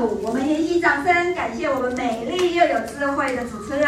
[0.00, 3.84] 我们一起掌声感谢我们美丽又有智慧的主持人。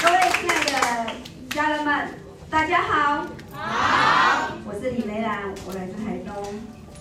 [0.00, 1.10] 各位亲爱的
[1.50, 2.08] 家人们，
[2.48, 3.26] 大家好。
[3.50, 6.60] 好，我是李梅兰，我来自台东。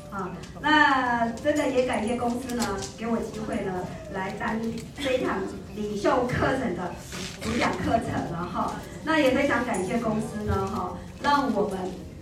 [0.09, 3.73] 啊，那真的也感谢公司呢，给我机会呢，
[4.11, 4.59] 来当
[4.97, 5.37] 这一堂
[5.75, 6.91] 领袖课程的
[7.43, 8.73] 主讲课程了哈。
[9.03, 11.77] 那也非常感谢公司呢，哈，让我们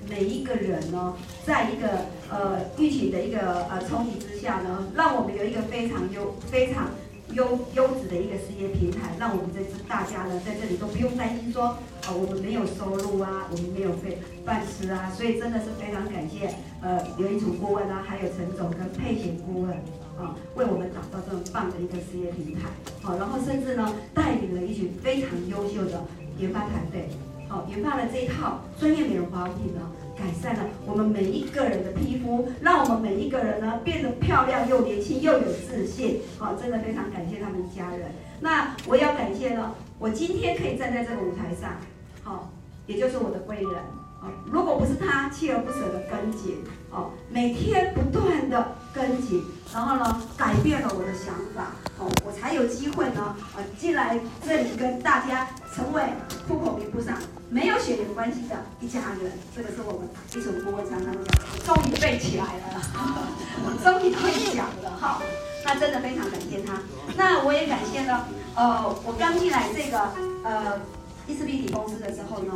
[0.10, 1.14] 每一个人呢，
[1.46, 1.88] 在一个
[2.30, 6.88] 呃疫情的一个呃冲击之下呢，让我们有一个非常优非常。
[7.34, 16.50] 优优质的一个事业平台，让我们这大家呢在这里都不用担心说，呃，我们没有收入啊，我们没有费饭吃啊，所以真的是非常感谢，
[16.82, 19.70] 呃，刘一楚顾问啊，还有陈总跟佩贤顾问
[20.18, 22.62] 啊，为我们打造这么棒的一个事业平台，
[23.04, 26.04] 好，然后甚至呢带领了一群非常优秀的
[26.40, 27.10] 研发团队，
[27.48, 29.82] 好，研发了这一套专业美容保养品呢。
[30.20, 36.20] 改善了我们每一个人的皮肤，让我们每一个人呢变得漂亮又年轻又有自信。
[36.38, 38.12] 好，真的非常感谢他们家人。
[38.42, 41.78] 那我要感谢呢，我今天可以站在这个舞台上，
[42.22, 42.52] 好，
[42.86, 43.74] 也就是我的贵人。
[44.20, 46.58] 好，如果不是他锲而不舍的跟紧，
[46.92, 49.42] 哦，每天不断的跟紧，
[49.74, 56.04] 然后呢，改变了我的想法，哦，我才有机会呢，呃，进来这里跟大家成为
[56.48, 57.16] 户口名簿上
[57.50, 59.32] 没有血缘关系的一家人。
[59.56, 62.82] 这个是我们一种国文常常讲，终于背起来了，
[63.64, 65.22] 我终于会讲了哈。
[65.66, 66.82] 那真的非常感谢他。
[67.16, 68.26] 那我也感谢呢，
[68.56, 70.00] 呃，我刚进来这个
[70.44, 70.80] 呃。
[71.28, 72.52] 第四立体公司的时候呢，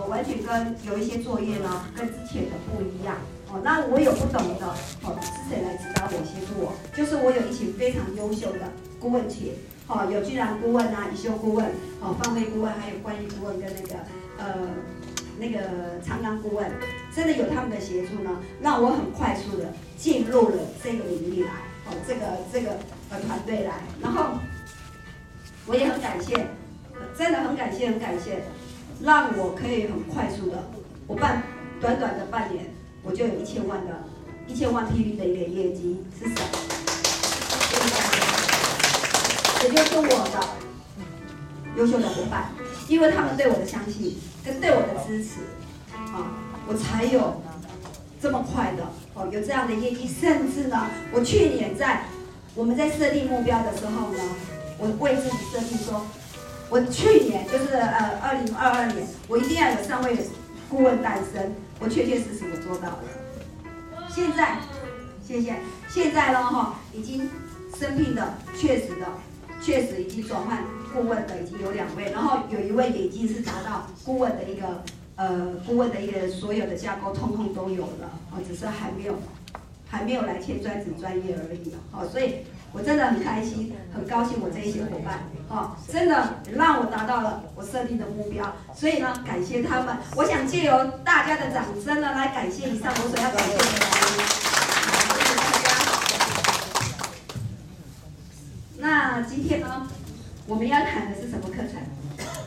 [0.00, 3.14] 我完全跟有一些作业呢，跟之前的不一样。
[3.62, 4.66] 那我有不懂的，
[5.02, 6.72] 哦，是谁来指导我、协助我？
[6.96, 9.52] 就是我有一群非常优秀的顾问群，
[9.86, 11.66] 哦，有居然顾问啊，以修顾问，
[12.00, 13.94] 哦，方妹顾问，还有关于顾问跟那个
[14.38, 14.68] 呃
[15.38, 16.70] 那个长江顾问，
[17.14, 18.30] 真的有他们的协助呢，
[18.60, 21.50] 让我很快速的进入了这个领域来，
[21.86, 22.20] 哦，这个
[22.52, 22.78] 这个
[23.10, 24.38] 呃团队来，然后
[25.66, 26.46] 我也很感谢。
[27.18, 28.42] 真的很感谢，很感谢，
[29.02, 30.62] 让我可以很快速的，
[31.08, 31.42] 我半
[31.80, 32.66] 短短的半年，
[33.04, 34.02] 我就有一千万的，
[34.46, 36.40] 一千万 PV 的一个业绩，是什么？
[39.62, 40.40] 也就是我的
[41.76, 42.50] 优秀的伙伴，
[42.88, 45.40] 因为他们对我的相信跟对我的支持，
[45.94, 46.32] 啊，
[46.66, 47.42] 我才有
[48.20, 48.84] 这么快的
[49.14, 52.04] 哦，有这样的业绩，甚至呢，我去年在
[52.54, 54.18] 我们在设定目标的时候呢，
[54.78, 56.04] 我为自己设定说。
[56.70, 60.16] 我去年就是呃二零二二年，我一定要有三位
[60.68, 63.04] 顾问诞生，我确确实实我做到了。
[64.08, 64.56] 现在，
[65.22, 65.56] 谢谢。
[65.86, 67.28] 现在呢哈，已经
[67.78, 69.06] 生病的，确实的，
[69.60, 74.82] 确实已经转换顾问的已经有两位，然后有一位已经是达到顾问的一个
[75.16, 79.18] 呃顾问的一个所有的架构，通通都有了，哦，只是还没有
[79.86, 82.46] 还没有来签专职专业而已，好，所以。
[82.74, 89.96] 我真的很开心，很高兴，我这一些伙伴，哦，真的让我达到了我设定的目标，所以呢，感谢他们。
[90.16, 93.72] 我想借由大家的掌声呢，来感谢以上我所要感谢的人。
[94.90, 95.70] 好，谢谢大家。
[98.78, 99.88] 那今天呢，
[100.48, 101.80] 我们要谈的是什么课程？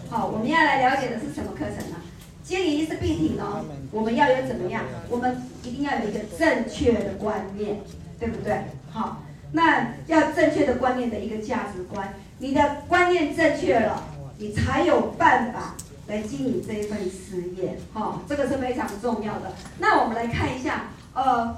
[0.09, 1.95] 好，我们要来了解的是什么课程呢？
[2.43, 4.83] 经营意识立体呢，我们要有怎么样？
[5.09, 7.79] 我们一定要有一个正确的观念，
[8.19, 8.65] 对不对？
[8.91, 9.23] 好。
[9.53, 14.03] 那要正确的观念的一个价值观，你的观念正确了，
[14.37, 15.75] 你才有办法
[16.07, 19.53] 来经营这一份事业，哈、哦，这个是非常重要的。
[19.79, 21.57] 那我们来看一下，呃，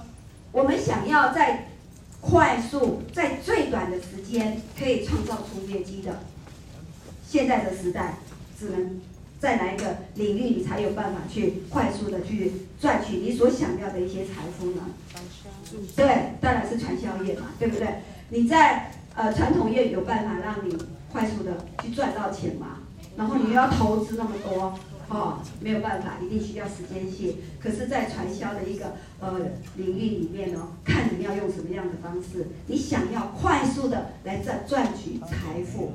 [0.52, 1.68] 我们想要在
[2.22, 6.20] 快速、在最短的时间可以创造出业绩的，
[7.28, 8.16] 现在的时代，
[8.60, 9.02] 只能
[9.40, 14.84] 在哪一个领域你才有办法去快速的去赚取你所想要的一些财富呢？
[15.96, 17.88] 对，当然是传销业嘛，对不对？
[18.30, 20.78] 你在呃传统业有办法让你
[21.12, 22.78] 快速的去赚到钱嘛？
[23.18, 24.74] 然后你又要投资那么多，
[25.10, 27.36] 哦，没有办法，一定需要时间性。
[27.60, 29.40] 可是，在传销的一个呃
[29.76, 35.92] 领域里面呢，看你要用什么样的方式，你想要快速的来赚赚取财富，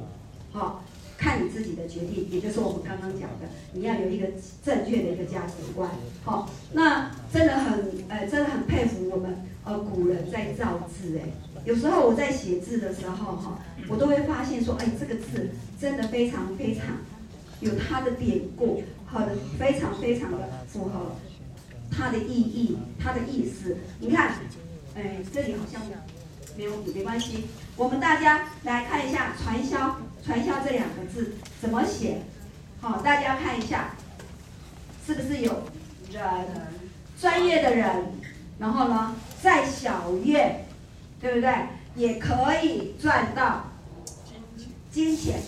[0.52, 0.76] 好、哦。
[1.16, 4.26] 看你自己的决定，也就是我们刚刚讲的，你要有一个
[4.62, 5.88] 正确的一个价值观。
[6.24, 11.18] 好，那真的很，呃，真的很佩服我们呃古人在造字。
[11.18, 11.28] 哎，
[11.64, 13.58] 有时候我在写字的时候，哈，
[13.88, 15.50] 我都会发现说，哎，这个字
[15.80, 16.84] 真的非常非常
[17.60, 21.16] 有它的典故，好的，非常非常的符合
[21.90, 23.76] 它的意义，它的意思。
[24.00, 24.34] 你看，
[24.94, 25.80] 哎，这里好像
[26.56, 27.44] 没有笔，没关系，
[27.76, 29.96] 我们大家来看一下传销。
[30.24, 32.22] 传销这两个字怎么写？
[32.80, 33.94] 好，大家看一下，
[35.06, 35.64] 是不是有
[36.10, 36.22] 人
[37.20, 37.94] 专业的人？
[38.64, 40.64] 然后呢，在小院
[41.20, 41.54] 对不对？
[41.96, 43.66] 也可以赚到
[44.90, 45.38] 金钱。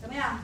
[0.00, 0.38] 怎么样？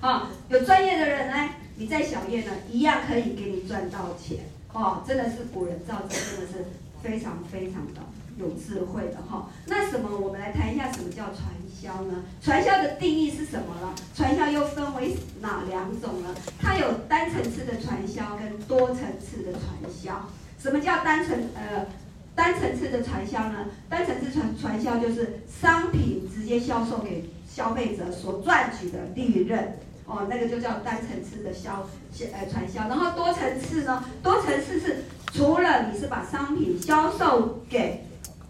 [0.00, 4.38] 好，有专业的人呢，你在小业呢，一样可以给你赚到钱。
[4.72, 6.64] 哦，真的是古人造字，真的是
[7.00, 8.00] 非常非常的
[8.38, 9.48] 有智慧的哈。
[9.66, 12.22] 那什么，我们来谈一下什么叫传销呢？
[12.40, 13.94] 传销的定义是什么呢？
[14.14, 16.34] 传销又分为哪两种呢？
[16.58, 19.62] 它有单层次的传销跟多层次的传
[19.92, 20.28] 销。
[20.58, 21.86] 什么叫单层呃
[22.34, 23.66] 单层次的传销呢？
[23.88, 29.76] 单层次传传销就是商品直接销售给消费者所赚取的利润。
[30.06, 31.86] 哦，那个就叫单层次的销
[32.32, 34.02] 呃传销，然后多层次呢？
[34.22, 35.04] 多层次是
[35.34, 38.04] 除了你是把商品销售给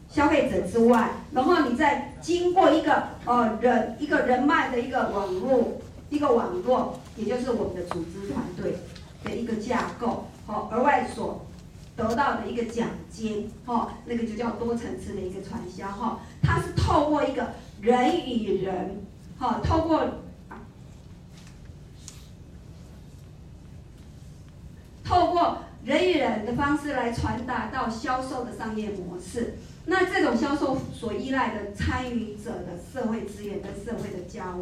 [0.09, 8.79] 消费者之外，然后你再经过一个呃人一个人脉的一个网络，一个网络，也就是我们的组织团队
[9.23, 11.47] 的一个架构，好，额外所
[11.97, 17.49] 得到的一个奖金，哈，那个就叫多层次的一个传销，哈，它是透过一个
[17.81, 19.05] 人与人，
[19.39, 20.05] 哈，透过。
[25.05, 29.55] 透过人与人的方式来传达到销售的商业模式，
[29.91, 34.59] 那这种销售所依赖的参与者的社会资源跟社会的交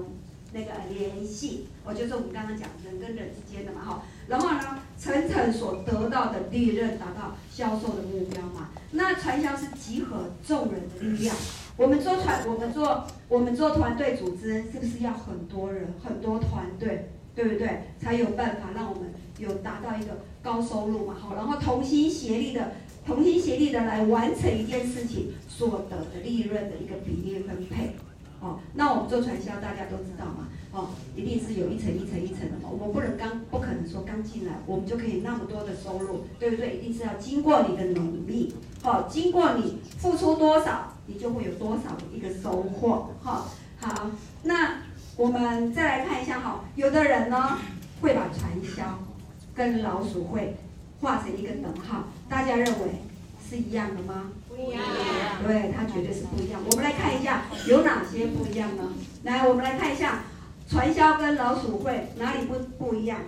[0.52, 8.68] 那个联系，哦，就是我们刚刚讲人跟人之间的嘛，哈，然后呢，层层所得到的利润达到销售的目标嘛。
[8.92, 11.34] 那传销是集合众人的力量，
[11.76, 17.82] 我们做团，我们做我们做团队组织，是不是要很多人很多团队，对不对？
[18.00, 20.16] 才有办法让我们有达到一个。
[20.46, 22.70] 高收入嘛，好，然后同心协力的，
[23.06, 27.92] 同心协力的来完成一件事情所得的利润的一个比例分配，
[28.40, 36.76] 哦，那我们做传销大家都知道嘛，哦，一定是有一层一层一层的嘛，我们不能刚不可能说刚进来我们就可以那么多的收入，对不对？
[36.76, 43.46] 一定是要经过你的努力，哦，经过你付出多少，你就会有多少的一个收获，哈、
[43.80, 44.10] 哦，好，
[44.42, 44.82] 那
[45.16, 47.56] 我们再来看一下哈，有的人呢
[48.00, 48.98] 会把传销。
[49.54, 50.54] 跟老鼠会
[51.00, 53.02] 画成一个等号，大家认为
[53.48, 54.32] 是一样的吗？
[54.48, 54.82] 不一样。
[55.46, 56.60] 对，它绝对是不一样。
[56.70, 58.92] 我们来看一下有哪些不一样呢？
[59.24, 60.24] 来，我们来看一下
[60.68, 63.20] 传销跟老鼠会哪里不不一样？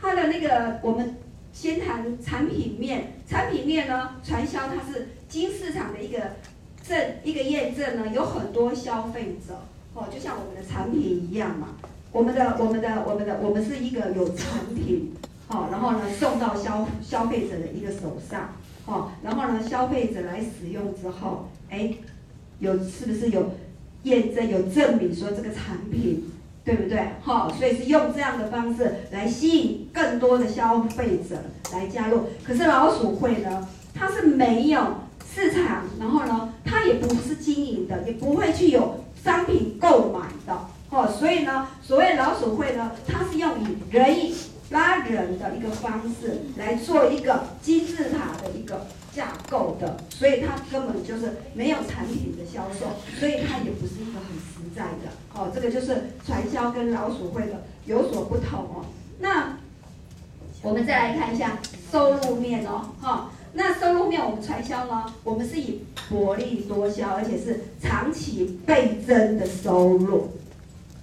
[0.00, 1.16] 它的那个，我们
[1.52, 3.12] 先谈产品面。
[3.28, 6.18] 产品面呢，传销它是经市场的一个
[6.86, 9.62] 证，一个验证呢，有很多消费者
[9.94, 11.68] 哦，就像我们的产品一样嘛。
[12.12, 15.12] 我们的、我们的、我们的，我们是一个有产品。
[15.46, 18.54] 好，然后呢，送到消消费者的一个手上，
[18.86, 21.92] 好，然后呢，消费者来使用之后，哎，
[22.58, 23.52] 有是不是有
[24.04, 26.30] 验证、有证明说这个产品
[26.64, 27.10] 对不对？
[27.20, 31.36] 好，所以是用这样的方式来吸引更多的消费者
[31.74, 32.22] 来加入。
[32.42, 34.82] 可是老鼠会呢，它是没有
[35.30, 40.58] 市场，然后呢，它也不是经营的，也不会去有商品购买的，
[40.88, 44.32] 哦，所以呢，所谓老鼠会呢，它是用以人。
[44.70, 52.86] 拉人的一个方式来做一个金字塔的一个架构的，所以它根本就是没有产品的销售，
[53.20, 55.12] 所以它也不是一个很实在的。
[55.34, 58.86] 哦，这个就是传销跟老鼠会的有所不同哦。
[59.20, 59.58] 那
[60.62, 61.58] 我们再来看一下
[61.92, 70.30] 收入面哦，哈，那收入面我们传销呢，我们是以薄利多销，而且是长期倍增的收入，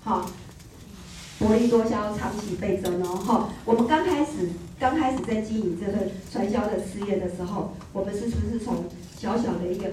[0.03, 0.29] 好。
[1.41, 3.15] 薄利多销，长期倍增哦！
[3.15, 4.47] 哈，我们刚开始
[4.79, 8.75] 刚开始在经营这份传销的事业的时候，我们是不是从
[9.17, 9.85] 小小的一个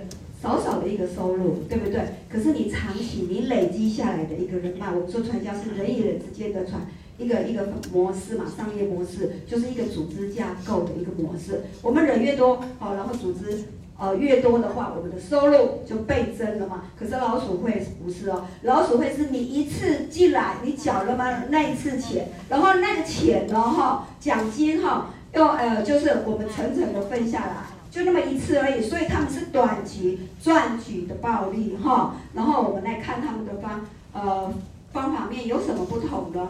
[0.43, 2.03] 少少的一个收入，对不对？
[2.29, 6.87] 可是你长期你累积下来的一个人脉，我们说传销是人与人之间的传
[7.17, 11.63] 一个一个模式嘛，商业模式就是一个组织架构的一个模式。
[11.81, 13.65] 我们人越多，好，然后组织。
[13.99, 16.85] 呃，越多的话，我们的收入就倍增了嘛。
[16.97, 21.45] 可是老鼠会不是哦，老鼠会是你一次进来，你缴了吗？
[21.49, 27.55] 那一次钱，然后那个钱呢，哈，奖金哈，又呃，就是我们层层的分下来，
[27.91, 28.81] 就那么一次而已。
[28.81, 32.15] 所以他们是短期赚取的暴利哈。
[32.35, 34.55] 然后我们来看他们的方呃
[34.93, 36.47] 方法面有什么不同的？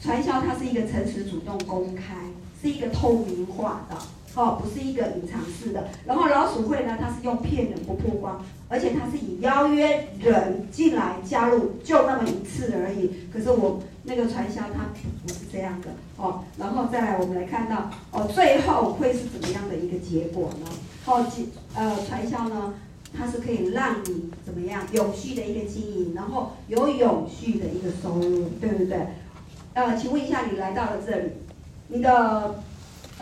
[0.00, 2.14] 传销它是一个诚实、主动、公开，
[2.60, 3.96] 是一个透明化的。
[4.34, 5.88] 哦，不是一个隐藏式的。
[6.06, 13.28] 然后老鼠会呢，它是用骗人不曝光，而且它是以邀约人进来加入，就那么一次而已。
[13.30, 14.88] 可是我那个传销它
[15.22, 16.44] 不是这样的哦。
[16.56, 20.66] 然后再来，我们来看到哦，最后会是怎么样的一个结果呢？
[21.04, 21.26] 哦，
[21.74, 22.72] 呃，传销呢，
[23.14, 28.98] 它是可以让你怎么样永续的一个经营，然后有永续的一个收入，对不对？
[29.74, 31.32] 呃，请问一下，你来到了这里，
[31.88, 32.62] 你的。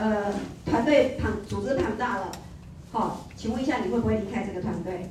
[0.00, 0.32] 呃
[0.64, 2.32] 团队庞组织庞大了，
[2.90, 5.10] 好、哦，请问一下你会不会离开这个团队？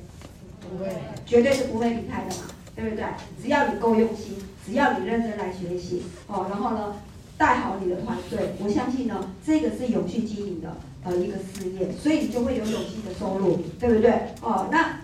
[0.60, 0.90] 不会，
[1.24, 2.42] 绝对是不会离开的嘛，
[2.74, 3.04] 对不对？
[3.40, 6.96] 只要你够用心，只要你认真来学习，哦，然后呢，
[7.38, 14.10] 带好你的团队，我相信呢，这个是永续经营的呃一个事业，所以你就会有永续的收入，对不对？
[14.42, 15.00] 哦，那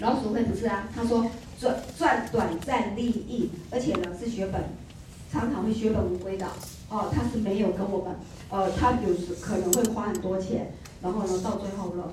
[0.00, 0.88] 老鼠会不是啊？
[0.94, 1.26] 他说
[1.58, 4.62] 赚赚短暂利益，而且呢是血本，
[5.32, 6.46] 常常会血本无归的，
[6.92, 8.14] 哦，他是没有跟我们，
[8.50, 12.12] 呃，他有时可能会花很多钱，然后呢到最后了。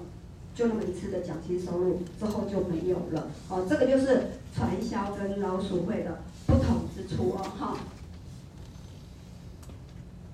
[0.56, 7.78] 就那么一次的奖金收入之后就没有了，哦，这个就是传销跟老鼠会的不同之处哦，哈。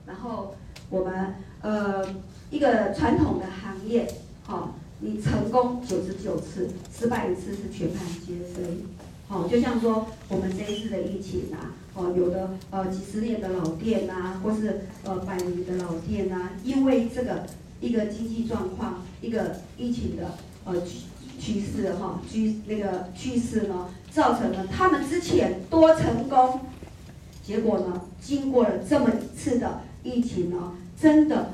[0.08, 0.56] 然后
[0.90, 2.04] 我们呃
[2.50, 4.08] 一个传统的行业，
[4.48, 8.64] 哈，你成功九十九次，失败一次是全盘皆输，
[9.28, 17.46] 哦，就像说我们这一次的疫情啊，哦，有的呃几十年的老店呐，或是呃百年的老店呐，因为这个。
[17.82, 20.32] 一个经济状况，一个疫情的
[20.64, 21.02] 呃趋
[21.38, 26.62] 趋势哈，趋那个趋势呢，造成了他们之前多成功，
[27.44, 31.52] 结果呢，经过了这么一次的疫情呢，真的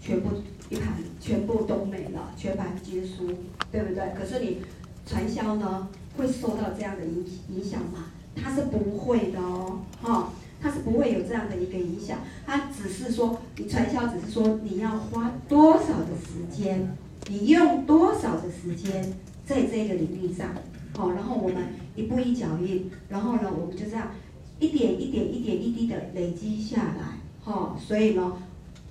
[0.00, 0.28] 全部
[0.70, 3.26] 一盘全部都没了，全盘皆输，
[3.70, 4.14] 对不对？
[4.16, 4.58] 可是你
[5.04, 8.06] 传销呢，会受到这样的影影响吗？
[8.34, 10.32] 它是不会的哦，哈。
[10.64, 16.96] 它是不会有这样的一个影响，它只是说你传销，只是说你要花多少的时间，
[17.28, 19.12] 你用多少的时间
[19.44, 20.50] 在这个领域上，
[20.96, 21.64] 好，然后我们
[21.96, 24.12] 一步一脚印，然后呢，我们就这样
[24.60, 28.32] 一点一点、一点一滴的累积下来，哈，所以呢，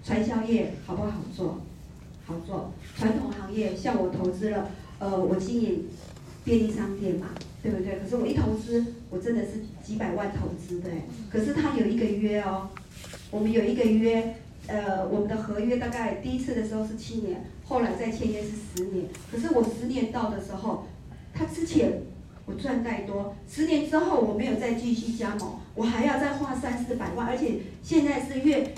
[0.04, 1.62] 传销业好不好做？
[2.26, 2.74] 好做。
[2.98, 5.86] 传统行业像我投资了，呃，我经营
[6.52, 7.30] 便利商店嘛。
[7.64, 8.00] 对不对？
[8.00, 9.50] 可是我一投资，我真的是
[9.86, 10.90] 几百万投资的。
[11.32, 12.68] 可是他有一个约哦，
[13.30, 14.34] 我们有一个约，
[14.66, 19.06] 呃，我们的合约大概第一次的时候是七年，后来再签约是十年。
[19.32, 20.88] 可是我十年到的时候，
[21.36, 22.02] 他之前
[22.48, 28.74] 我赚太多，十年之后我没有再继续加盟，我还要再花三四百万，而且现在是越，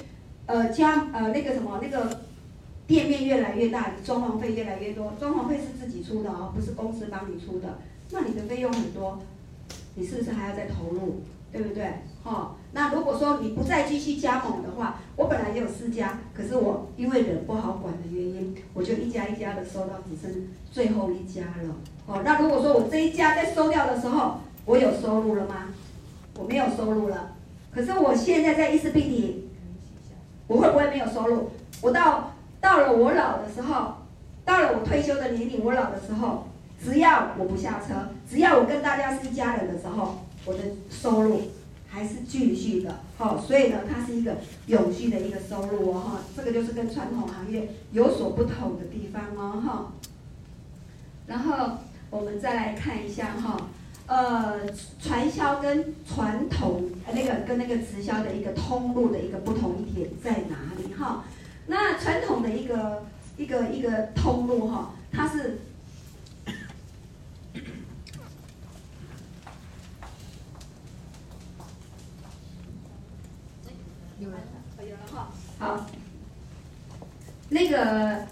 [0.48, 2.20] 呃加呃那个什么那个
[2.88, 7.80] 店面越来越大，你装潢费越来越多，装潢费是自己出的哦，不是公司帮你出的。
[8.12, 9.20] 那你的费用很多，
[9.96, 11.22] 你是不是还要再投入，
[11.52, 11.86] 对不对？
[12.24, 21.76] 哦，那如果说你不再继续加盟的话，我本来也有四家，可是我因为人不好管的原因，我就一家一家的收到，只剩最后一家了。
[22.06, 25.70] 哦，那如果说我这一家在收掉的时候，我有收入了吗？
[26.38, 27.36] 我没有收入了。
[27.72, 29.34] 可是我现在在伊丝碧媞，
[30.48, 31.50] 我会不会没有收入？
[31.82, 32.33] 我到
[32.64, 33.98] 到了我老的时候，
[34.44, 36.48] 到了我退休的年龄，我老的时候。
[36.84, 37.94] 只要我不下车，
[38.30, 41.44] 只要我跟大家是一家人的时候，我的收入
[41.88, 44.36] 还是继续的，好，所以呢，它是一个
[44.68, 49.94] 永续的一个收入哦，哈，这个就是跟传统行业有所不同的地方哦，哈。
[51.26, 51.78] 然后
[52.10, 53.56] 我们再来看一下哈，
[54.08, 54.60] 呃，
[55.02, 61.24] 传销跟传统那个跟那个直销的一个通路的一个不同一点在哪里哈？
[61.74, 63.04] 那传统的一个
[63.36, 65.58] 一个一个通路哈，它是
[74.20, 74.40] 有人
[74.82, 75.30] 有人哈。
[75.58, 75.88] 好，
[77.50, 78.28] 那个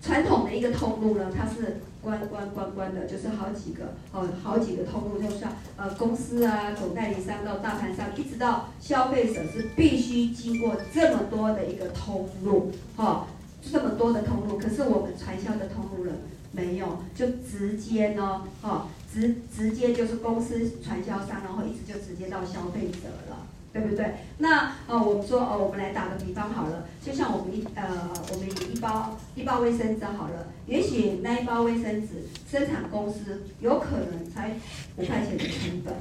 [0.00, 13.26] 传统的一个通路呢，它是关关关关的，就是好几个哦，好几个通路，就像呃公司啊、总代理商到大盘商，一直到消费者是必须经过这么多的一个通路，哈、哦，
[13.72, 14.58] 这么多的通路。
[14.58, 16.12] 可是我们传销的通路了
[16.52, 23.46] 没有，就直接呢，哈、哦，直直接就是公司传销商，然后一直就直接到消费者了。
[23.74, 24.14] 对不对？
[24.38, 34.52] 那呃，我们说呃，我们来打个比方好了，就像我们一呃，我们一包一包卫生纸好了，也许那一包卫生纸生产公司有可能才
[34.96, 35.92] 五块钱的成本，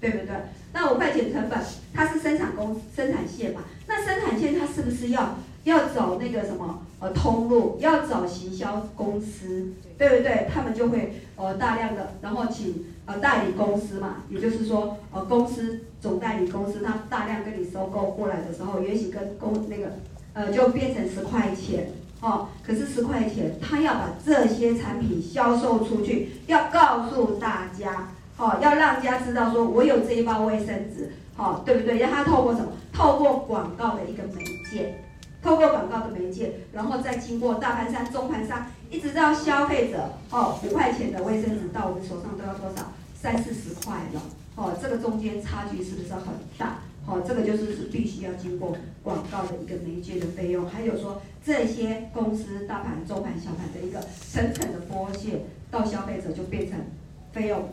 [0.00, 0.36] 对不对？
[0.72, 1.58] 那五块钱成本，
[1.92, 3.62] 它是生产公生产线嘛？
[3.88, 10.46] 那生产线它是不是要要走那个什么呃通路，要找行销公司，对不对？
[10.48, 12.84] 他们就会呃大量的，然后请。
[13.08, 19.92] 呃，代理公司嘛，也就是说，呃，公司总代理公司，它大量跟你收购过来的时候，也许跟公那个，
[20.32, 21.90] 呃，就变成十块钱，
[22.20, 31.98] 哦，可是十块钱，他要把这些产品销售出去，要告诉大家，哦，要让大家知道说，我有这一包卫生纸，哦，对不对？
[31.98, 32.72] 让他透过什么？
[32.92, 35.02] 透过广告的一个媒介，
[35.42, 42.92] 透过广告的媒介，然后再经过大盘商、中盘商，一直到消费者，哦，五块钱的卫生纸到我们手上都要多少？
[43.20, 44.22] 三四十块了，
[44.58, 46.22] 哦，这个中间差距是不是很
[46.58, 46.78] 大？
[47.06, 56.76] 哦，这个就是是必须要经过广告的一个媒介的费用，还有说这些公司大盘、中盘、小盘的一个层层的剥削，到消费者就变成
[57.32, 57.68] 费用，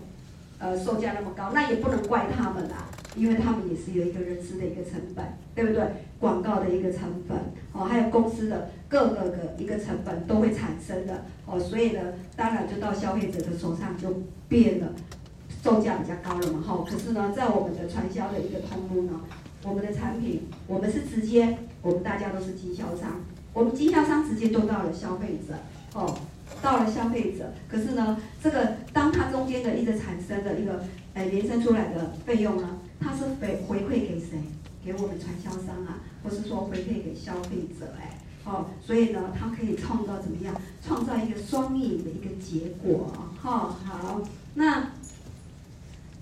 [0.59, 2.87] 呃，售价那么高，那也不能怪他们啦，
[3.17, 5.25] 因为他们也是有一个人事的一个成本，
[5.55, 5.83] 对不对？
[6.19, 7.35] 广告的一个成本，
[7.73, 11.99] 哦，还有公司的各个的一个成本都会产生的，哦，所以呢，
[12.37, 14.87] 当然就到消费者的手上就变了。
[15.65, 19.19] 售价比较高了嘛，哈，可是呢，在我们的传销的一个通路呢，
[19.63, 25.55] 我们的产品，我们是直接，我们大家都是经销商，我们经销商直接都到了消费者，
[25.95, 26.19] 哦，
[26.61, 30.83] 到了消费者，可是呢，这个当它中间的一个产生的一个，
[31.15, 34.37] 呃，延伸出来的费用呢，它是回回馈给谁？
[34.85, 40.53] 给我们传销商啊，或是说回馈给消费者，哎，哦，所以呢，它可以创造怎么样？
[40.85, 44.21] 创造一个双赢的一个结果，哈，好，
[44.53, 44.91] 那。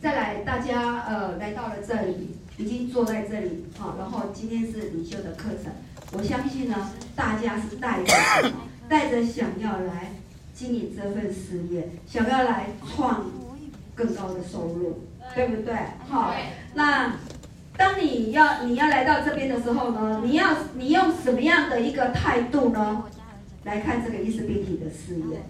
[0.03, 5.71] 再来，大家呃来到了这里，已经坐在这里，好，然后今天是领袖的课程，
[6.11, 8.57] 我相信呢，大家是带着什么？
[8.89, 10.11] 带着想要来
[10.53, 13.31] 经营这份事业，想要来创
[13.95, 15.73] 更高的收入，对不对？
[16.09, 16.35] 好，
[16.73, 17.15] 那
[17.77, 23.05] 当你要你要来到这边的时候呢，你要你用什么样的一个态度呢？
[23.63, 25.41] 来看这个伊丝碧媞的事业，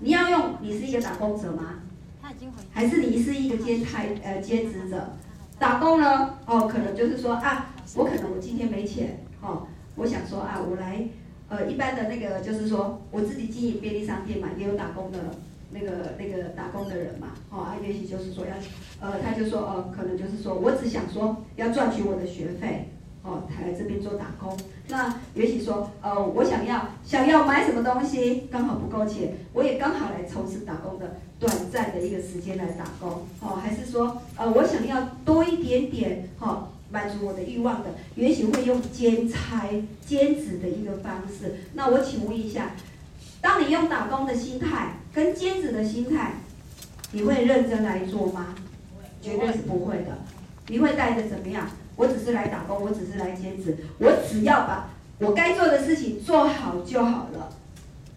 [0.00, 1.76] 你要用你是一个打工者吗？
[2.72, 5.12] 还是你是一个兼差呃兼职者，
[5.58, 6.38] 打工呢？
[6.46, 11.06] 哦，可能就是说啊，我可能我今天没钱，哦，我想说啊，我来
[11.48, 15.18] 呃一般的那个就是说我自己经营便利商店嘛，也有打工的
[15.70, 18.54] 那个那个打工的人嘛，哦，啊，也许就是说要
[19.00, 22.90] 呃，他就说哦，可能就是说我只想说要赚取我的学费。
[23.26, 24.56] 哦，才来这边做打工。
[24.88, 33.26] 那也许说，呃，我想要想要买什么东西，刚好不够钱，我也刚好来从事打工的短暂的一个时间来打工。
[33.40, 39.68] 哦，还是说，呃，我想要多一点点，哦，满足我的欲望的，也许会用兼差、
[40.06, 41.56] 兼职的一个方式。
[41.74, 42.70] 那我请问一下，
[43.40, 46.34] 当你用打工的心态跟兼职的心态，
[47.10, 48.54] 你会认真来做吗？
[49.20, 50.18] 绝对是不会的。
[50.68, 51.68] 你会带着怎么样？
[51.96, 57.50] 我只是来打工，我只是来兼职，我只要把我该做的事情做好就好了。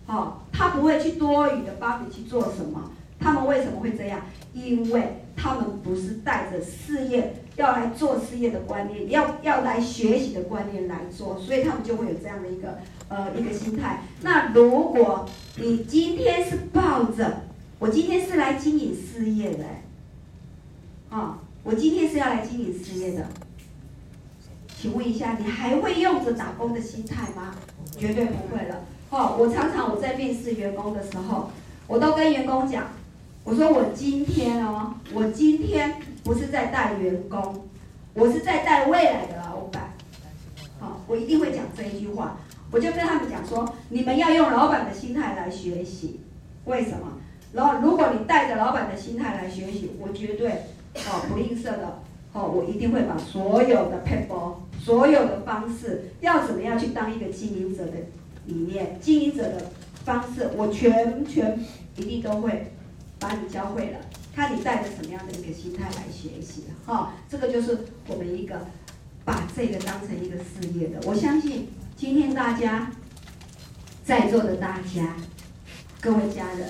[0.07, 2.91] 哦，他不会去多余的帮你去做什么。
[3.19, 4.21] 他们为什么会这样？
[4.53, 14.03] 因为他们不是带着事业要来做事业的观念，要要来学习的观念来做，所以他们就会有这样的一个呃一个心态。
[14.21, 15.25] 那如果
[15.57, 17.41] 你今天是抱着
[17.77, 19.65] 我今天是来经营事业的，
[21.09, 23.27] 啊、哦，我今天是要来经营事业的。
[24.81, 27.53] 请问一下，你还会用着打工的心态吗？
[27.97, 28.77] 绝对不会了。
[29.09, 31.51] 哦，我常常我在面试员工的时候，
[31.85, 32.85] 我都跟员工讲，
[33.43, 37.67] 我说我今天哦，我今天不是在带员工，
[38.13, 39.89] 我是在带未来的老板。
[40.79, 42.37] 好，我一定会讲这一句话，
[42.71, 46.21] 我就跟他们讲说，你们要用老板的心态来学习。
[46.63, 47.17] 为什么？
[47.51, 50.51] 然后如果你带着老板的心态来学习，我绝对
[50.95, 51.99] 哦不吝啬的。
[52.33, 57.93] 哦，我一定会把所有的撇步，所有的方式，要怎么样去当一个经营者的
[58.45, 59.71] 理念，经营者的
[60.05, 61.59] 方式，我全全
[61.95, 62.71] 一定都会
[63.17, 63.97] 把你教会了。
[64.35, 68.67] 看你带着什么样的一个心态来学习，哈、哦，这个就是我们一个
[69.25, 70.99] 把这个当成一个事业的。
[71.05, 72.91] 我相信今天大家
[74.05, 75.17] 在座的大家，
[75.99, 76.69] 各位家人，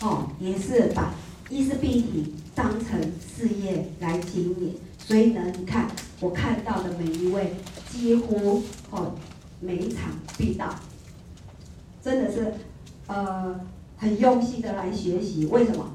[0.00, 1.12] 哦，也是把
[1.50, 4.78] 伊丝碧媞当成事业来经营。
[5.06, 5.88] 所以呢，你看
[6.20, 7.56] 我看到的每一位，
[7.90, 9.14] 几乎哦
[9.58, 10.74] 每一场必到，
[12.02, 12.54] 真的是
[13.06, 13.60] 呃
[13.96, 15.46] 很用心的来学习。
[15.46, 15.90] 为什么？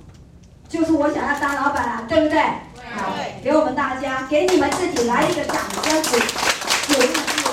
[0.67, 2.39] 就是我想要当老板啊，对不对？
[2.75, 2.85] 对。
[2.93, 7.43] 好，给我们大家，给你们自己来一个掌声，鼓鼓励自己，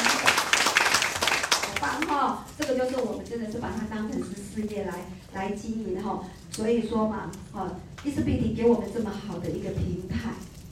[1.52, 2.46] 好棒哈！
[2.58, 4.94] 这个就是我们真的是把它当成是事业来
[5.34, 6.24] 来经营哈。
[6.54, 10.30] 所以说嘛，哦，伊丝碧媞给我们这么好的一个平台。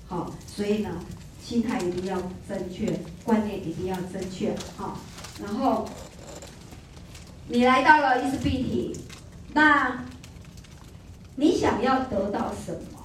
[0.07, 0.89] 好，所以呢，
[1.43, 4.53] 心态一定要正确，观念一定要正确。
[4.77, 4.99] 好，
[5.41, 5.87] 然后
[7.47, 8.99] 你来到了伊丝碧媞，
[9.53, 10.05] 那
[11.35, 12.99] 你想要得到什么？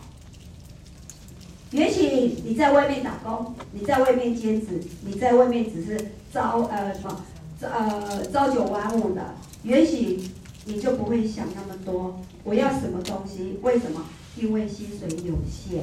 [1.70, 7.24] 也许你在外面打工，你在外面兼职，你在外面只是朝呃什么
[7.60, 10.20] 呃朝九晚五的，也许
[10.66, 12.20] 你就不会想那么多。
[12.44, 13.58] 我要什么东西？
[13.62, 14.04] 为什么？
[14.36, 15.82] 因为薪水有限。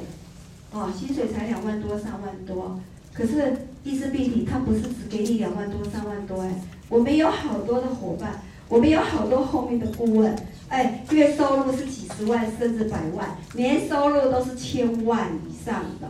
[0.72, 2.80] 哦，薪水才两万多三万多，
[3.14, 10.36] 可是伊丝碧媞它不是只给你两万多三万多哎，我们有好多的伙伴，我们有好多后面的顾问，
[10.70, 16.10] 哎，月收入是几十万甚至百万，年收入都是千万以上的，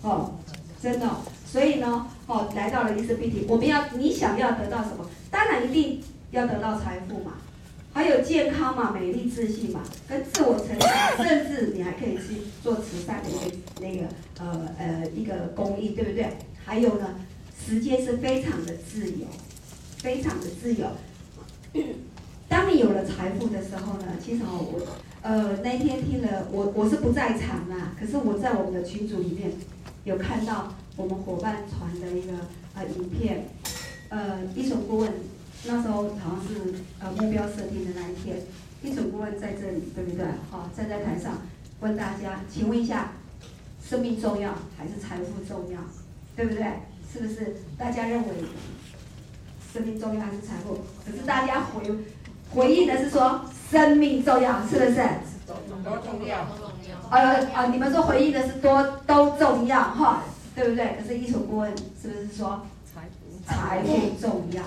[0.00, 0.32] 哦，
[0.82, 1.06] 真的。
[1.44, 5.04] 所以呢，哦，来到了伊丝碧媞，我们要你想要得到什么？
[5.30, 7.32] 当然一定要得到财富嘛，
[7.92, 14.06] 还有健康嘛，美丽自信嘛，跟自我成长，甚至你还可以去做慈善的一个那个
[14.38, 16.28] 呃呃一个公益，对不对？
[16.64, 17.16] 还有呢，
[17.66, 19.26] 时间是非常的自由，
[19.98, 20.86] 非常的自由。
[22.48, 24.80] 当你有了财富的时候呢，其实，我
[25.22, 29.52] 呃那天听了，我我是不在场啦，可是我在我们的群组里面
[30.04, 30.74] 有看到。
[30.96, 32.32] 我们伙伴传的一个
[32.74, 33.46] 呃影片，
[34.10, 35.10] 呃，一手顾问
[35.64, 38.40] 那时候好像是呃目标设定的那一天，
[38.82, 40.24] 一手顾问在这里，对不对？
[40.50, 41.38] 好，站在台上
[41.80, 43.12] 问大家，请问一下，
[43.84, 45.80] 生命重要还是财富重要？
[46.34, 46.64] 对不对？
[47.12, 47.56] 是不是？
[47.76, 48.28] 大家认为
[49.72, 50.78] 生命重要还是财富？
[51.04, 51.84] 可是大家回
[52.54, 55.04] 回应的是说生命重要，是不是？
[55.84, 56.46] 都重要。
[57.10, 60.22] 呃呃，你们说回应的是多都重要哈？
[60.54, 60.96] 对不对？
[60.98, 61.70] 可是一手顾问
[62.00, 62.64] 是不是说
[63.46, 64.62] 财富重要？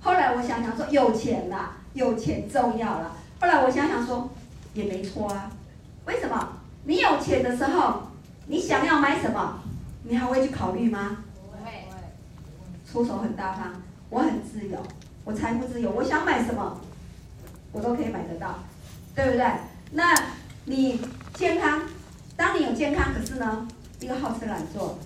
[0.00, 3.16] 后来我想想说有钱啦，有钱重要了。
[3.40, 4.30] 后来我想想说
[4.74, 5.50] 也没错啊。
[6.06, 6.52] 为什么？
[6.84, 8.02] 你有钱的时候，
[8.46, 9.60] 你想要买什么，
[10.04, 11.24] 你还会去考虑吗？
[11.34, 11.84] 不会。
[12.90, 13.72] 出手很大方，
[14.08, 14.78] 我很自由，
[15.24, 16.80] 我财富自由，我想买什么，
[17.72, 18.60] 我都可以买得到，
[19.14, 19.46] 对不对？
[19.92, 20.14] 那
[20.64, 21.00] 你
[21.34, 21.82] 健康，
[22.36, 23.68] 当你有健康，可是呢？
[24.00, 24.96] 一个好吃懒做，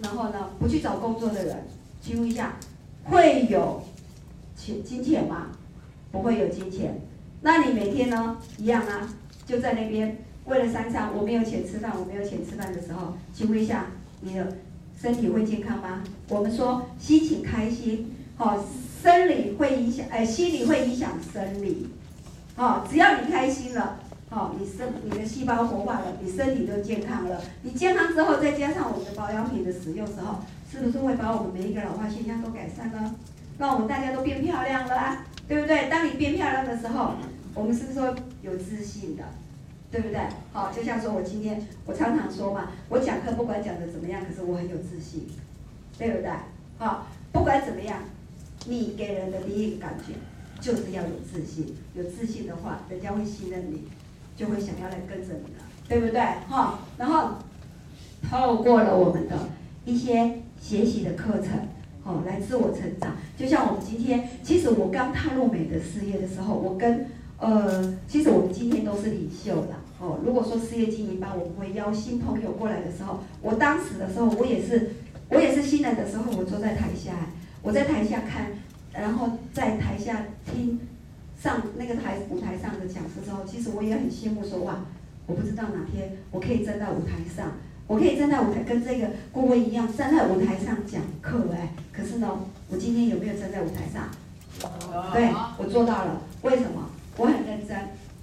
[0.00, 1.66] 然后呢，不去找工作的人，
[2.00, 2.52] 请问一下，
[3.04, 3.82] 会有
[4.56, 5.48] 钱金钱吗？
[6.12, 7.00] 不会有金钱。
[7.42, 9.08] 那你每天呢，一样啊，
[9.46, 13.86] 就在那边为了三餐，我没有钱吃饭，我没有钱吃饭的时候，请问一下，
[14.20, 14.56] 你的
[15.00, 16.02] 身体会健康吗？
[16.28, 18.62] 我们说心情开心，哦，
[19.02, 21.88] 生理会影响，哎，心理会影响生理，
[22.56, 23.98] 哦，只要你开心了。
[24.30, 27.42] 哦，你身你的细胞活化了，你身体都健康了。
[27.62, 30.38] 你健康之后，再加上我们的保养品的使用时候，
[30.70, 33.16] 是不是会把我们每一个老化现象都改善呢？
[33.58, 35.90] 让我们大家都变漂亮了啊，对不对？
[35.90, 37.14] 当你变漂亮的时候，
[37.54, 39.24] 我们是不是会有自信的？
[39.90, 40.20] 对不对？
[40.52, 45.26] 好，就像说我今天，我常常说嘛，我讲课不管讲的怎么样，可是我很有自信，
[45.98, 46.30] 对不对？
[46.78, 47.98] 好，不管怎么样，
[48.66, 50.14] 你给人的第一个感觉
[50.60, 53.88] 就是要有自信，有自信的话，人家会信任你。
[54.36, 56.20] 就会想要来跟着你了，对不对？
[56.48, 57.32] 哈，然后
[58.28, 59.36] 透过了我们的
[59.84, 61.68] 一些学习的课程，
[62.04, 63.12] 哦，来自我成长。
[63.36, 67.06] 就像我们今天，其实我刚踏入美的事业的时候，我跟
[67.38, 70.18] 呃，其实我们今天都是领袖了，哦。
[70.24, 74.90] 如果说事业经营班，我们会邀新朋友过来的时候，我当时的时候，我也是，
[75.28, 77.12] 我也是新人的时候，我坐在台下，
[77.62, 78.52] 我在台下看，
[78.92, 80.78] 然后在台下听。
[81.42, 84.84] 上那个台舞台上的讲师之后，其实我也很羡慕说哇，
[85.26, 87.52] 我不知道哪天我可以站在舞台上，
[87.86, 91.72] 我可以站在舞台跟这个顾问一样站在舞台上讲课哎。
[91.92, 92.28] 可是呢，
[92.68, 94.10] 我今天有没有站在舞台上？
[95.14, 96.20] 对，我做到了。
[96.42, 96.90] 为什么？
[97.16, 97.76] 我很认真。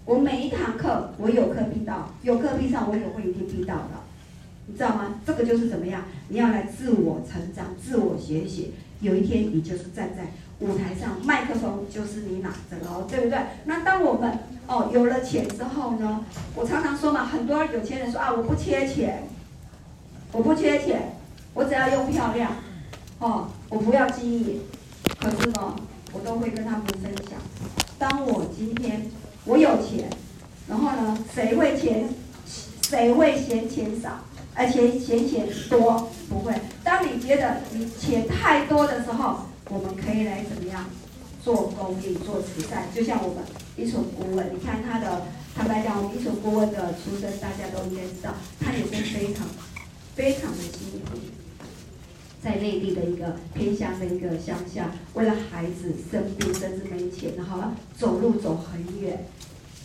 [0.05, 3.89] 我每一堂课我有课必到，有课必上，我也会一定必到的。
[4.67, 5.19] 你知道吗？
[5.25, 6.03] 这个就是怎么样？
[6.29, 8.73] 你要来自我成长、自我学习。
[9.01, 10.27] 有一天你就是站在。
[10.59, 13.37] 舞台上，麦克风就是你拿着哦，对不对？
[13.65, 19.27] 那当我们哦有了钱之后呢，我常常说嘛，很多有钱人说啊，我不缺钱，
[20.31, 21.15] 我不缺钱，
[21.53, 22.51] 我只要用漂亮，
[23.19, 24.61] 哦，我不要金银。
[25.19, 25.75] 可是呢，
[26.11, 27.39] 我都会跟他们分享，
[27.99, 29.05] 当我今天
[29.45, 30.09] 我有钱，
[30.67, 32.09] 然后呢，谁会钱，
[32.81, 34.21] 谁会嫌钱少，
[34.55, 36.09] 而且嫌钱多？
[36.27, 36.51] 不会。
[36.83, 39.41] 当你觉得你钱太多的时候。
[39.69, 40.85] 我们可以来怎么样
[41.43, 42.87] 做公益、做慈善？
[42.95, 43.43] 就像我们
[43.75, 49.45] 一所顾问，你看他的，坦白讲，我们一所顾问的出身，大家都应该知道，他也是非常、
[50.15, 51.17] 非常的辛苦，
[52.41, 57.61] 在内地的一个偏乡的一个乡下，为了孩子生病甚至没钱，然后
[57.97, 59.25] 走路走很远，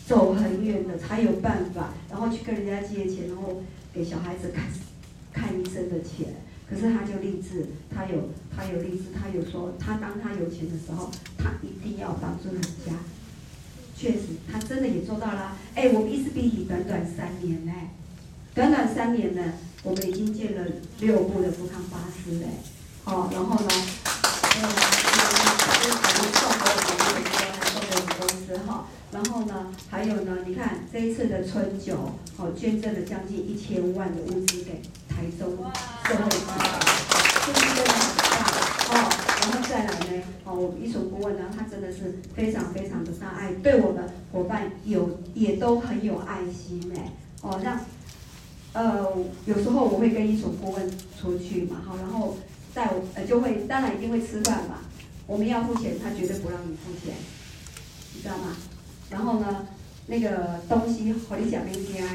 [0.07, 4.65] 走很远的才有办法，然后去跟人家借钱，然后给小孩子看
[5.33, 6.35] 看医生的钱。
[6.73, 12.97] 可是他就立志，他有他有立志，他有说，他当他有钱的时候，他一定要帮助人家。
[13.95, 15.55] 确实，他真的也做到了。
[15.75, 17.73] 哎，我们伊丝碧媞短短三年呢，
[18.55, 20.67] 短短三年呢，我们已经建了
[21.01, 22.47] 六部的福康巴士嘞。
[23.05, 23.69] 哦，然后呢，
[24.57, 24.63] 嗯，
[26.33, 27.21] 送给我们
[27.69, 28.89] 送给我们公司哈。
[29.13, 34.81] 然后呢，还有呢，你看这一次的春酒，哦，捐赠了将近一千万的物资给
[35.15, 35.57] 台中
[36.05, 36.43] 社会局，
[37.45, 38.23] 这是真的很大
[38.89, 38.93] 哦。
[39.41, 47.01] 然后再来呢，哦，我们一所顾问呢，他真的是非常非常的大爱，对我们伙伴有也都很有爱心呢。
[47.41, 47.81] 哦，那
[48.73, 49.13] 呃，
[49.47, 52.37] 有时候我会跟一所顾问出去嘛，好，然后
[52.73, 54.79] 带我呃就会，当然一定会吃饭嘛。
[55.27, 57.15] 我们要付钱，他绝对不让你付钱，
[58.15, 58.57] 你知道吗？
[59.11, 59.67] 然后呢，
[60.07, 62.07] 那个东西和你讲没讲？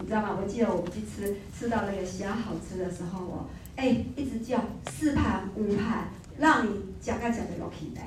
[0.00, 0.38] 你知道吗？
[0.40, 8.00] 我记得我们去吃，吃到那个虾好吃的时候哦，哎，一直叫四盘五盘，让你讲个讲的有品的。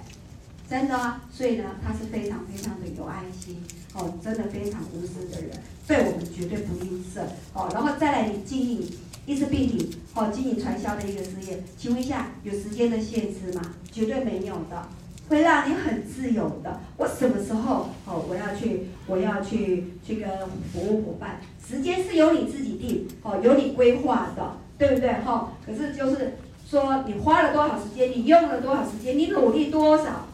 [0.70, 3.60] 真的啊，所以呢，他是非常非常的有爱心
[3.96, 5.50] 哦，真的非常无私的人，
[5.88, 7.22] 对我们绝对不吝啬
[7.54, 7.68] 哦。
[7.74, 8.88] 然后再来，你经营
[9.26, 13.74] 伊丝碧媞哦，经营传销的一个事业，请问一下，有时间的限制吗？
[13.92, 14.88] 绝对没有的，
[15.30, 16.80] 会让你很自由的。
[16.98, 20.28] 我什么时候哦，我要去，我要去去跟
[20.74, 26.34] 服务伙伴，时间是由你自己定哦，由你规划的，对不对哈、可是就是
[26.68, 30.26] 说，你花了多少时间，你用了多少时间，你努力多少。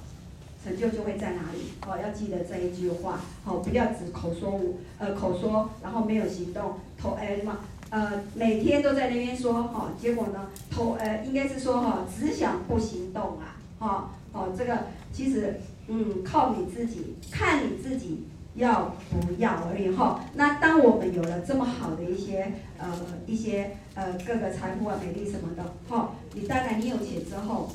[0.64, 1.74] 成就就会在哪里？
[1.86, 7.60] 哦，要记得这一句话，好，不要只口说无，呃，口说，然后没有行动，头哎嘛，
[7.92, 14.78] 呃，每天都在那边说，哈，结果呢，头呃，应该是说哈，只想不行动啊，哈，哦这个
[15.12, 20.24] 其实，嗯，靠你自己，看你自己要不要而已，哈。
[20.36, 22.94] 那当我们有了这么好的一些，呃，
[23.26, 27.70] 一些呃各个财富啊、美丽什么的，哈，你当然你有钱之后。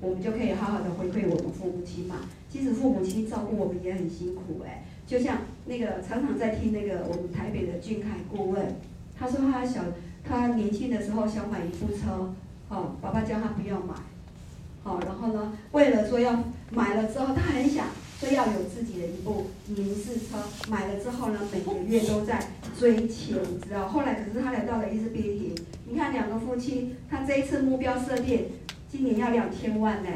[0.00, 2.20] 我们就可以好好的回馈我们父母亲嘛。
[2.48, 8.76] 其实父母亲照顾我们也很辛苦哎，就像那个常常在听那个我们台北的俊凯顾问，
[9.18, 9.82] 他说他小
[10.22, 12.32] 他年轻的时候想买一部车，
[12.68, 13.94] 哦，爸爸叫他不要买，
[14.88, 20.38] 好，然后呢，为了说要买了之后，他很想说要有自己的一部民事车，
[20.70, 22.42] 买了之后呢，每个月都在
[22.78, 23.86] 追钱，你知道？
[23.88, 25.54] 后来可是他来到了伊丝碧媞，
[25.90, 28.46] 你看两个夫妻，他这一次目标设定。
[28.90, 30.08] 今年要两千万呢，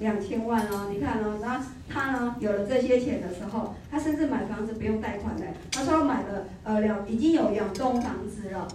[0.00, 5.46] 两千万哦，你看哦，那他呢有了这些钱的时候，他甚至买房子不用贷款的。
[5.72, 8.68] 他说买了呃两已经有两栋房子了，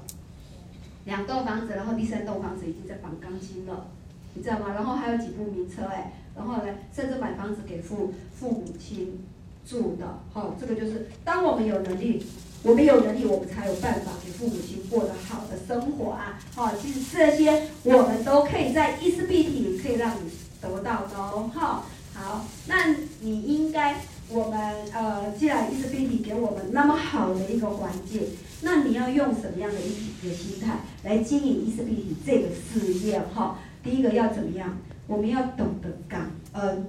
[1.05, 3.91] 两栋房子，然后第三栋房子已经在绑钢筋了，
[4.33, 4.73] 你知道吗？
[4.73, 9.23] 然后还有几部名车哎，然后呢，甚至买房子给父父母亲
[9.65, 12.25] 住的，好、哦，这个就是当我们有能力。
[12.63, 16.39] 我们有能力，我们才有办法给父母亲过得好的生活啊！
[16.53, 20.29] 好，其实这些我们都可以在伊丝碧媞可以让你
[20.61, 21.49] 得到的哦。
[21.51, 24.59] 好，好，那你应该，我们
[24.93, 28.27] 呃，既然伊丝碧媞给我们那么好的一个环境，
[28.61, 33.19] 那你要用什么样的一个心态来经营伊丝碧媞这个事业？
[33.33, 34.77] 哈，第一个要怎么样？
[35.07, 36.85] 我们要懂得感恩，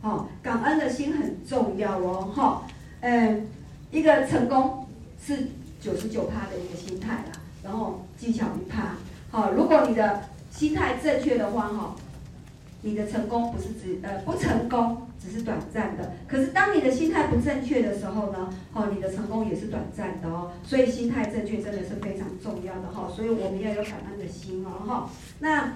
[0.00, 2.30] 好，感恩的心很重要哦。
[2.34, 2.62] 哈，
[3.00, 3.46] 嗯，
[3.90, 4.80] 一个成功。
[5.26, 5.38] 是
[5.80, 8.94] 九十九趴的一个心态啦，然后技巧一趴。
[9.30, 11.96] 好，如果你的心态正确的话，哈，
[12.82, 16.12] 你的成功不是只呃不成功，只是短暂的。
[16.28, 20.52] 可是当你的心态不正确的时候呢，哈，你的成功也是短暂的哦。
[20.62, 23.10] 所以心态正确真的是非常重要的哈。
[23.10, 25.10] 所以我们要有感恩的心哦，哈。
[25.38, 25.72] 那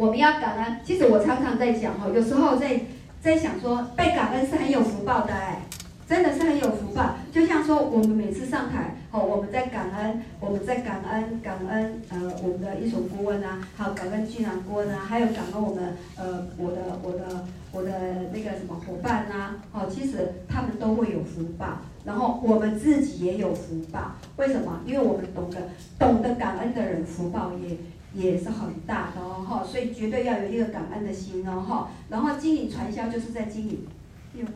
[0.00, 2.80] 我们要感恩，其实我常常在讲哈，有时候在
[3.20, 5.60] 在想说，被感恩是很有福报的哎。
[6.08, 17.92] 真的是很有福报，就像说我们每次上台，哦，我们在感恩，我们在感恩感恩，呃，我们的一所顾问啊，好感恩俊朗顾问啊，还有感恩我们呃我的我的我的
[18.32, 24.80] 那个什么伙伴呐，哦，其实他们都会有福报，然后我们自己也有福报，为什么？
[24.84, 25.58] 因为我们懂得
[25.96, 27.76] 懂得感恩的人，福报也
[28.12, 33.86] 也是很大的哦，哈，所以绝对要有一个感恩的心哦，哈，然后经营传销就是在经营，
[34.34, 34.52] 六百。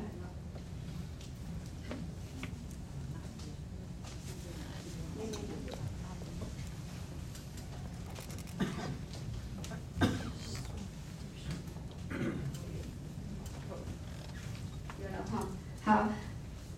[15.85, 16.09] 好，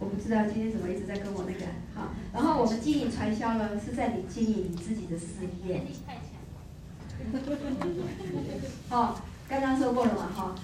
[0.00, 5.26] 我不知道今天怎么一直在跟我那个好，然后我们经营传销呢，是在你经营你自己的事
[5.64, 5.82] 业。
[8.90, 9.14] 哦，
[9.48, 10.54] 刚刚说过了嘛哈，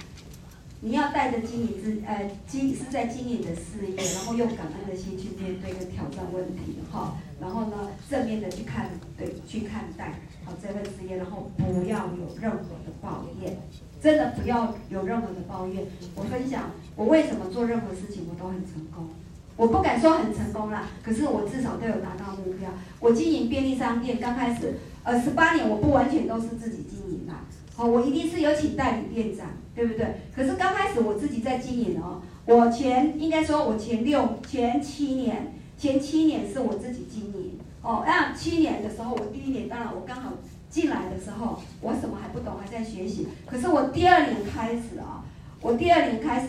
[0.81, 13.57] 你要带着经营自呃经是在经营的事业，然后用感恩的心去面对跟挑战问题哈，然后呢正面的去看对去看待好这份事业，然后不要有任何的抱怨。
[14.03, 15.87] 真的不要有任何的抱怨。
[16.17, 19.09] 我分享我为什么做任何事情我都很成功。
[19.57, 22.69] 我不敢说很成功啦，可是我至少都有达到目标。
[22.99, 27.45] 我经营便利商店刚开始，呃，十八年我不完全都是自己经营啦。
[27.75, 30.21] 好，我一定是有请代理店长，对不对？
[30.35, 32.23] 可是刚开始我自己在经营哦。
[32.47, 38.05] 我前应该说，我前六前七年，前七年是我自己经营哦。
[38.07, 40.33] 那七年的时候，我第一年当然我刚好。
[40.73, 43.29] 进来的时候，我什么还不懂，还在学习。
[43.45, 45.23] 可是我第二年开始啊，
[45.61, 46.49] 我第二年开始，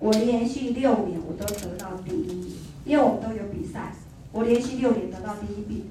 [0.00, 2.52] 我连续六年我都得到第一名，
[2.84, 3.92] 因为我们都有比赛，
[4.32, 5.84] 我连续六年得到第一名，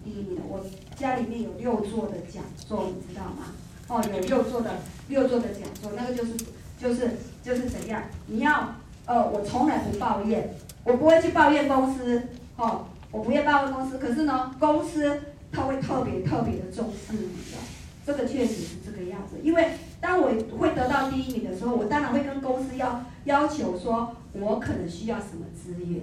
[0.50, 0.65] 我
[0.96, 3.54] 家里面有六座的讲座，你知道吗？
[3.88, 4.72] 哦，有六座的
[5.10, 6.34] 六座的讲座，那个就是
[6.80, 8.04] 就是就是怎样？
[8.28, 10.54] 你要呃，我从来不抱怨，
[10.86, 12.24] 我不会去抱怨公司，
[12.56, 13.98] 哦，我不会抱怨公司。
[13.98, 17.58] 可是呢，公司他会特别特别的重视你的，
[18.06, 19.38] 这个确实是这个样子。
[19.44, 26.02] 因为当我会得到第一名的时候，我当然会跟公司要要求说，我可能需要什么资源。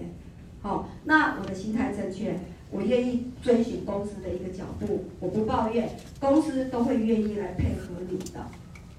[0.60, 2.38] 好，那我的心态正确，
[2.70, 8.46] 我愿意遵循公司的一个脚步，我不抱怨，公司都会愿意来配合你的，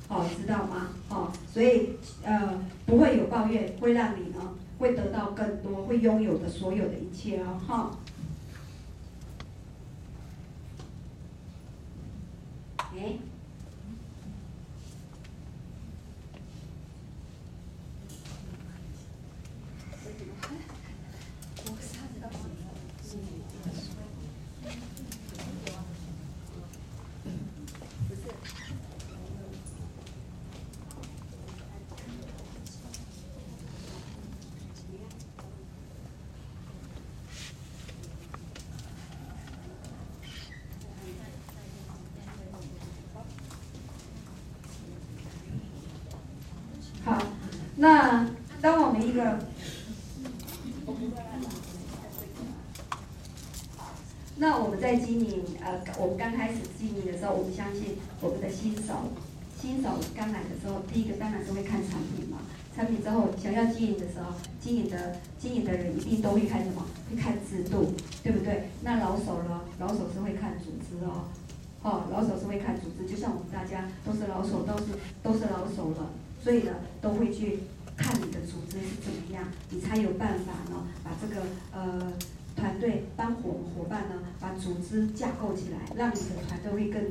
[0.07, 0.89] 好，知道吗？
[1.07, 1.91] 好，所以
[2.23, 7.91] 呃不会有抱怨，会让你呢会得到更多，会拥有的所有的一切哦，哈。
[12.97, 13.17] 哎
[48.61, 49.39] 当我们一个，
[54.35, 59.13] 那我们在经营呃，我们刚开始经营的时候，我们相信我们的新手，
[59.61, 62.39] 新手刚来的时候，第一个当然是会看产品嘛。
[62.75, 66.83] 产品之后想要经营的时候，经营的经营的人一定都会看什么？
[67.07, 68.69] 会看制度，对不对？
[68.81, 69.61] 那老手呢？
[69.77, 71.29] 老手是会看组织哦，
[71.83, 74.85] 哦，老手是会看组织，就像我们大家都是老手，都是
[75.21, 76.09] 都是老手了。
[76.41, 77.59] 所以呢，都会去
[77.95, 82.11] 看你的组织是怎么样，你才有办法呢，把这个呃
[82.55, 87.03] 团队帮伙伙伴呢，把组织架构起来，让你的团队会更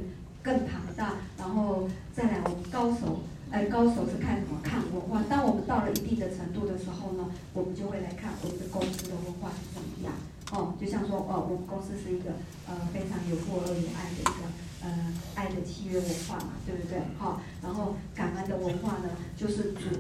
[0.43, 1.15] 更庞大。
[1.39, 3.21] 然后再来，我们高手，
[3.51, 4.61] 哎，高手是看什么？
[4.63, 5.23] 看文化。
[5.29, 10.13] 当我们到了一定的程度的时候呢，我们就会来看我们的公司的文化是怎么样。
[10.53, 12.31] 哦，就像说，哦，我们公司是一个
[12.67, 14.49] 呃非常有富而有爱的一个。
[14.81, 17.01] 呃，爱的契约文化嘛，对不对？
[17.19, 19.91] 哈、哦，然后感恩的文化呢，就是组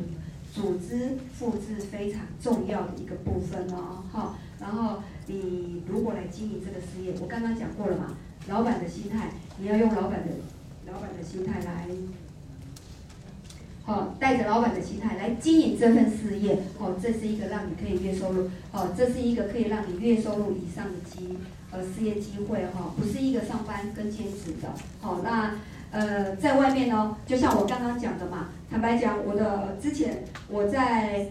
[0.54, 8.16] 组织复制非常重要的一个部分哦，哈、然后你如果来经营这个事业，我刚刚讲过了嘛，
[8.48, 10.32] 老板的心态，你要用老板的
[10.92, 11.86] 老板的心态来，
[13.84, 21.38] 好、带着老板的心态来经营这份事业，哦，这是一个让你可以月收入，哦，这是一个可以让你月收入以上的机。
[21.70, 25.54] 呃，事业机会哈，不是一个上班跟兼职的，好，那
[25.90, 31.28] 呃，在外面呢，就像我刚刚讲的嘛，坦白讲，我的之前我在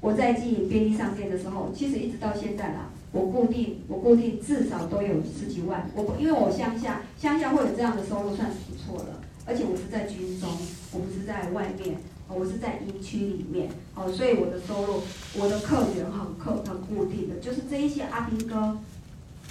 [0.00, 10.50] 我在经营便利商店的时候，其实一直到现在啦，我固定我固定至少都有十几万，我因为我乡下乡下会有这样的收入算是不错了，而且我是在军中，
[10.92, 11.96] 我不是在外面，
[12.28, 15.00] 我是在营区里面，哦，所以我的收入
[15.38, 18.76] 我的客源很客很固定的，就是这一些阿兵哥。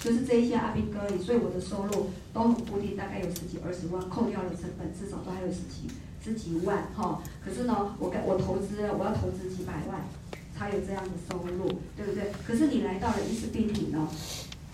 [0.02, 5.86] 就是这一些阿兵哥而已，所以我的收入都很固定，大概有十几二十万，扣掉了成本，至少都还有十几
[6.24, 7.22] 十几万哈。
[7.46, 10.02] 可是呢，我我投资，我要投资几百万
[10.58, 12.32] 才有这样的收入，对不对？
[12.44, 14.08] 可是你来到了伊丝碧媞呢，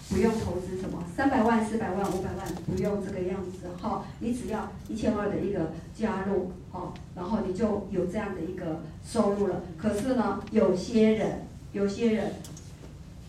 [0.07, 4.05] 不用投资什么三百万、四百万、五百万，不用这个样子哈。
[4.19, 9.61] 你只要一千二的一个加入哈，然后你就有这样的一个收入了。
[9.77, 12.31] 可是呢，有些人，有些人。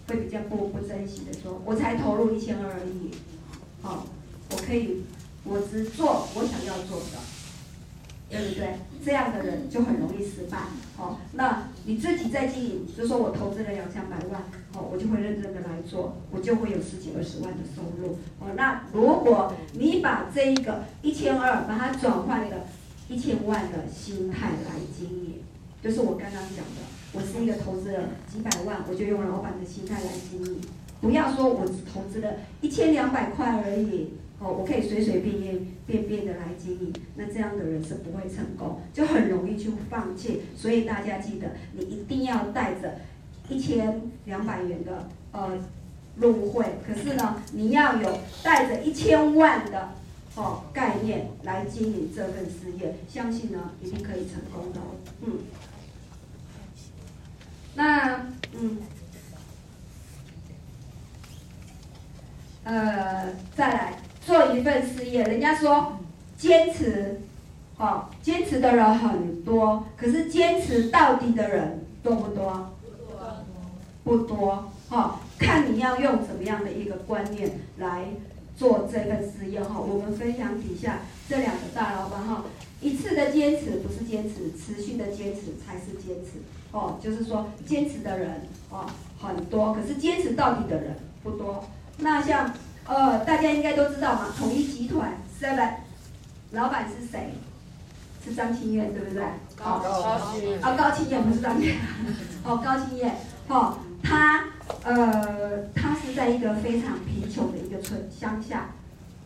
[0.08, 3.10] 会比较不不珍惜的说，我才投入一千二而已，
[3.82, 4.02] 好、哦，
[4.50, 5.02] 我可以，
[5.44, 7.18] 我只做我想要做的，
[8.30, 8.78] 对不对？
[9.04, 10.58] 这样的人就很容易失败，
[10.96, 14.42] 好、哦，那你自己在经营，就说我投资了两三百万，
[14.72, 22.66] 好、哦，我就会认真的来做，我就会有十几二十万的收入，哦，那如果你把这一个一千二，把它转换了
[23.10, 25.42] 一千万的心态来经营，
[25.82, 26.97] 就是我刚刚讲的。
[27.18, 30.60] 我是一个投资了几百万，我就用老板的心态来经营。
[31.00, 40.42] 不要说我只投资了一千两百块而已，哦，我可以随随便便便便的来经营，那这样的人是不会成功，就很容易去放弃。
[40.56, 43.00] 所以大家记得，你一定要带着
[43.48, 45.58] 一千两百元的呃
[46.20, 49.88] 入会，可是呢，你要有带着一千万的
[50.36, 54.78] 哦概念来经营这份事业，相信呢一定可以成功的，
[55.22, 55.32] 嗯。
[57.78, 58.26] 那
[58.60, 58.76] 嗯，
[62.64, 63.92] 呃，再来
[64.26, 65.96] 做一份事业，人家说
[66.36, 67.20] 坚持，
[67.76, 72.74] 哦，坚持的人很多，可是坚持到底的人多不多？
[74.02, 78.06] 不多，不多，哈、哦，看你要用怎么样的一个观念来
[78.56, 79.78] 做这份事业哈。
[79.78, 82.44] 我们分享底下这两个大老板哈，
[82.80, 86.98] 一次的坚持不是坚持，持续的坚持才是坚持哦。
[87.02, 88.40] 就是说坚持的人
[88.70, 88.86] 哦
[89.20, 91.64] 很多，可是坚持到底的人不多。
[91.98, 92.52] 那像
[92.86, 95.74] 呃大家应该都知道嘛，统一集团 Seven
[96.52, 97.34] 老板是谁？
[98.24, 99.22] 是张清燕对不对？
[99.56, 101.76] 高高清啊，高清燕不是张清燕，
[102.44, 103.14] 哦高清燕，
[103.48, 104.44] 哦他
[104.84, 108.70] 呃他是在一个非常贫穷的一个村乡下，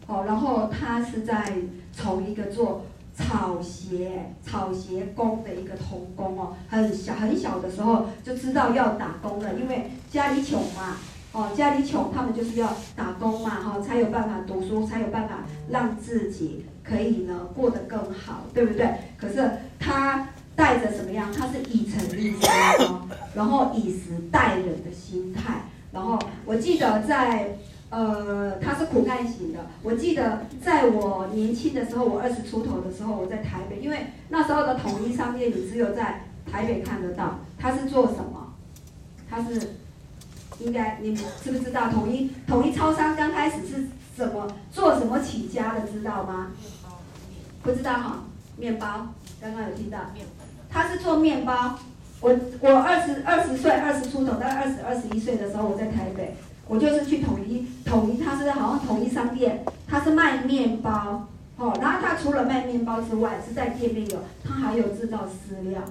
[0.06, 1.52] 哦然后他是在
[1.92, 2.84] 从一个做
[3.14, 10.96] 草鞋草鞋工的一个童工哦，很小很小的时候就知道要打工了，因为家里穷嘛，
[11.32, 15.40] 哦家里穷，他们就是要打工嘛，哈才有办法读书，才有办法
[15.70, 16.66] 让自己。
[16.84, 18.92] 可以呢，过得更好，对不对？
[19.16, 19.48] 可是
[19.78, 21.32] 他带着什么样？
[21.32, 22.40] 他是以诚立信，
[23.36, 25.62] 然后以时待人的心态。
[25.92, 27.56] 然后我记得在
[27.92, 29.60] 呃，他是苦干型的。
[29.82, 37.38] 我记得在我年轻的时候，我二十出头的时候，我在台北，因为那时候的统一商店你只有在台北看得到。
[37.58, 38.54] 他是做什么？
[39.30, 39.74] 他是
[40.58, 41.90] 应该你们知不知道？
[41.90, 43.86] 统一统一超商刚开始是。
[44.14, 46.48] 什么做什么起家的知道吗？
[47.62, 48.24] 不知道哈，
[48.58, 49.08] 面包
[49.40, 49.98] 刚刚有听到，
[50.68, 51.78] 他是做面包。
[52.20, 56.36] 我我二十二十岁二十出头，大概二十二十一岁的时候，我在台北，
[56.66, 61.76] 我就是去统一统一，他是好像统一商店，他是卖面包哦。
[61.80, 65.82] 然后他除了卖面包之外，是在店面有，他还有制造饲料，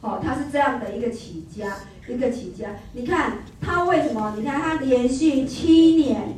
[0.00, 1.76] 哦，他是这样的一个起家，
[2.08, 2.70] 一个起家。
[2.92, 4.34] 你看他为什么？
[4.36, 6.36] 你看他连续七年。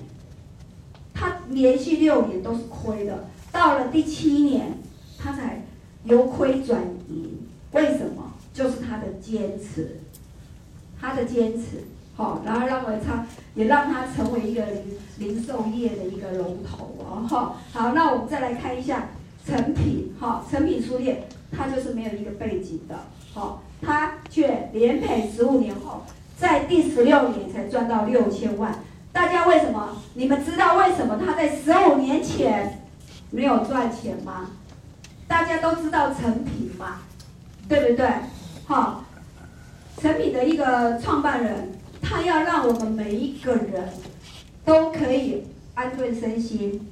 [1.15, 4.77] 他连续六年都是亏的，到了第七年，
[5.19, 5.65] 他才
[6.03, 7.47] 由亏转盈。
[7.71, 8.33] 为什么？
[8.53, 10.01] 就是他的坚持，
[11.01, 11.85] 他的坚持，
[12.15, 17.27] 好，然后让为他，也让他成为一个零零售业的一个龙头哦，
[17.73, 19.09] 好，那我们再来看一下
[19.47, 22.97] 成品，哈，成品书店，他就是没有一个背景的，
[23.33, 26.03] 好，他却连赔十五年后，
[26.37, 28.75] 在第十六年才赚到六千万。
[29.13, 29.97] 大家为什么？
[30.15, 32.83] 你们知道为什么他在十五年前
[33.31, 34.51] 没有赚钱吗？
[35.27, 36.99] 大家都知道成品嘛，
[37.69, 38.07] 对不对？
[38.67, 39.05] 好，
[39.99, 41.73] 成品的一个创办人，
[42.13, 43.89] 他要让我们每一个人
[44.67, 45.45] 都可以
[45.75, 46.89] 安顿身心。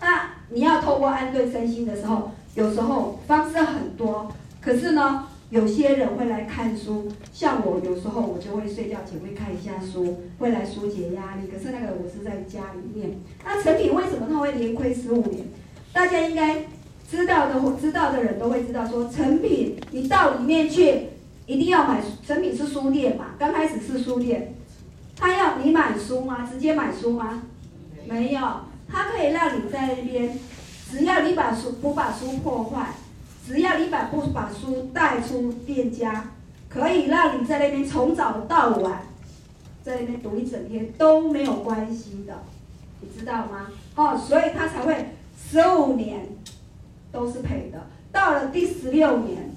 [0.00, 5.28] 那你要透过安顿身心的时候，有时候方式很多，可是呢？
[5.50, 11.46] 有些人会来看书，像我有时候我就会睡觉前会看一下书，会来疏解压力。
[11.46, 13.16] 可是那个我是在家里面。
[13.44, 15.44] 那诚品为什么他会连亏十五年？
[15.92, 16.64] 大家应该
[17.08, 21.02] 知道的，知道的人都会知道说，诚品你到里面去
[21.46, 24.54] 一定要买，诚品是书店嘛，刚开始是书店，
[25.16, 26.48] 他要你买书吗？
[26.50, 27.42] 直接买书吗？
[28.06, 28.40] 没有，
[28.88, 30.38] 他可以让你在那边，
[30.90, 32.94] 只要你把书不把书破坏。
[33.46, 36.30] 只要你把不把书带出店家，
[36.66, 39.02] 可以让你在那边从早到晚，
[39.82, 42.42] 在那边读一整天都没有关系的，
[43.02, 43.68] 你知道吗？
[43.96, 46.26] 哦，所以他才会十五年
[47.12, 49.54] 都是赔的，到了第十六年，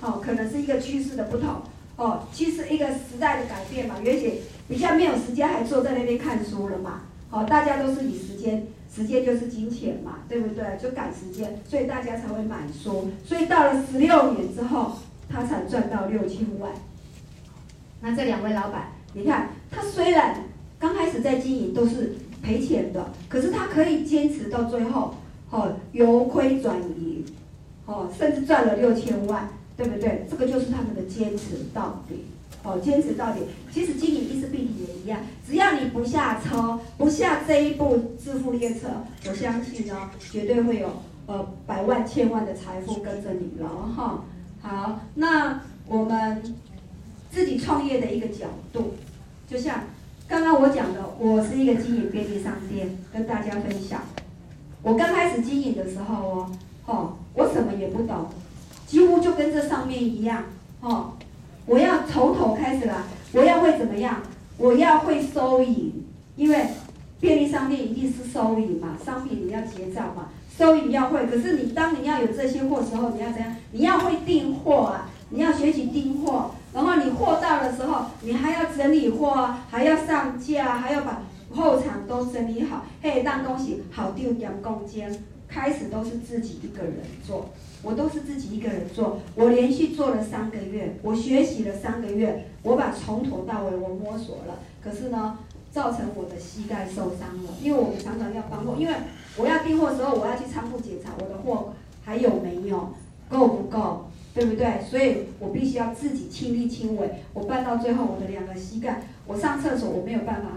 [0.00, 1.62] 哦，可能是一个趋势的不同，
[1.94, 8.66] 哦，其实一个时代的改变嘛，而且比较没有时间还坐在那边看书了嘛，好，大家都是以时间。
[8.90, 10.64] 时间就是金钱嘛，对不对？
[10.82, 13.10] 就赶时间，所以大家才会买书。
[13.24, 14.92] 所以到了十六年之后，
[15.28, 16.72] 他才赚到六千万。
[18.00, 20.42] 那这两位老板，你看他虽然
[20.78, 25.14] 刚开始在经营都是赔钱的，可是他可以坚持到最后，
[25.50, 27.24] 哦，由亏转盈，
[27.84, 30.26] 哦，甚至赚了六千万，对不对？
[30.28, 32.24] 这个就是他们的坚持到底。
[32.68, 33.40] 哦，坚持到底。
[33.72, 38.88] 其实经营意式必体也一样，只要你不下车，不下这一部致富列车，
[39.26, 40.90] 我相信呢，绝对会有
[41.26, 44.22] 呃百万千万的财富跟着你了哈。
[44.60, 46.42] 好，那我们
[47.30, 48.94] 自己创业的一个角度，
[49.48, 49.84] 就像
[50.26, 54.02] 刚刚我讲的，我是一个经营便利商店，跟大家分享。
[54.82, 56.50] 我刚开始经营的时候哦，
[56.86, 58.26] 哦，我什么也不懂，
[58.86, 60.44] 几乎就跟这上面一样，
[60.80, 61.12] 哦。
[61.68, 64.22] 我要从头开始啦，我要会怎么样？
[64.56, 65.92] 我要会收银，
[66.34, 66.66] 因为
[67.20, 71.26] 便利商店一定是收银嘛，商品你要结账嘛，收银要会。
[71.26, 73.54] 可是你当你要有这些货时候，你要怎样？
[73.72, 81.20] 你要会订货啊，你要学习订货，然后你货到的时候，你还要整理货啊，还要上架，还要把
[81.54, 85.04] 后场都整理好，嘿，让东西好丢两公斤。
[85.50, 86.96] 开始都是自己一个人
[87.26, 87.48] 做。
[87.82, 94.58] 我都是自己一个人做，我连续做了三个月，我学习了三个月，我把从头到尾我摸索了。
[94.82, 95.38] 可是呢，
[95.70, 97.50] 造成我的膝盖受伤了。
[97.62, 98.94] 因为我们常常要搬货，因为
[99.36, 101.72] 我要订货的时候，我要去仓库检查我的货
[102.04, 102.94] 还有没有，
[103.28, 104.82] 够不够，对不对？
[104.82, 107.10] 所以我必须要自己亲力亲为。
[107.32, 110.48] 我搬到最后，我的两个膝盖，我上厕所我没有办法。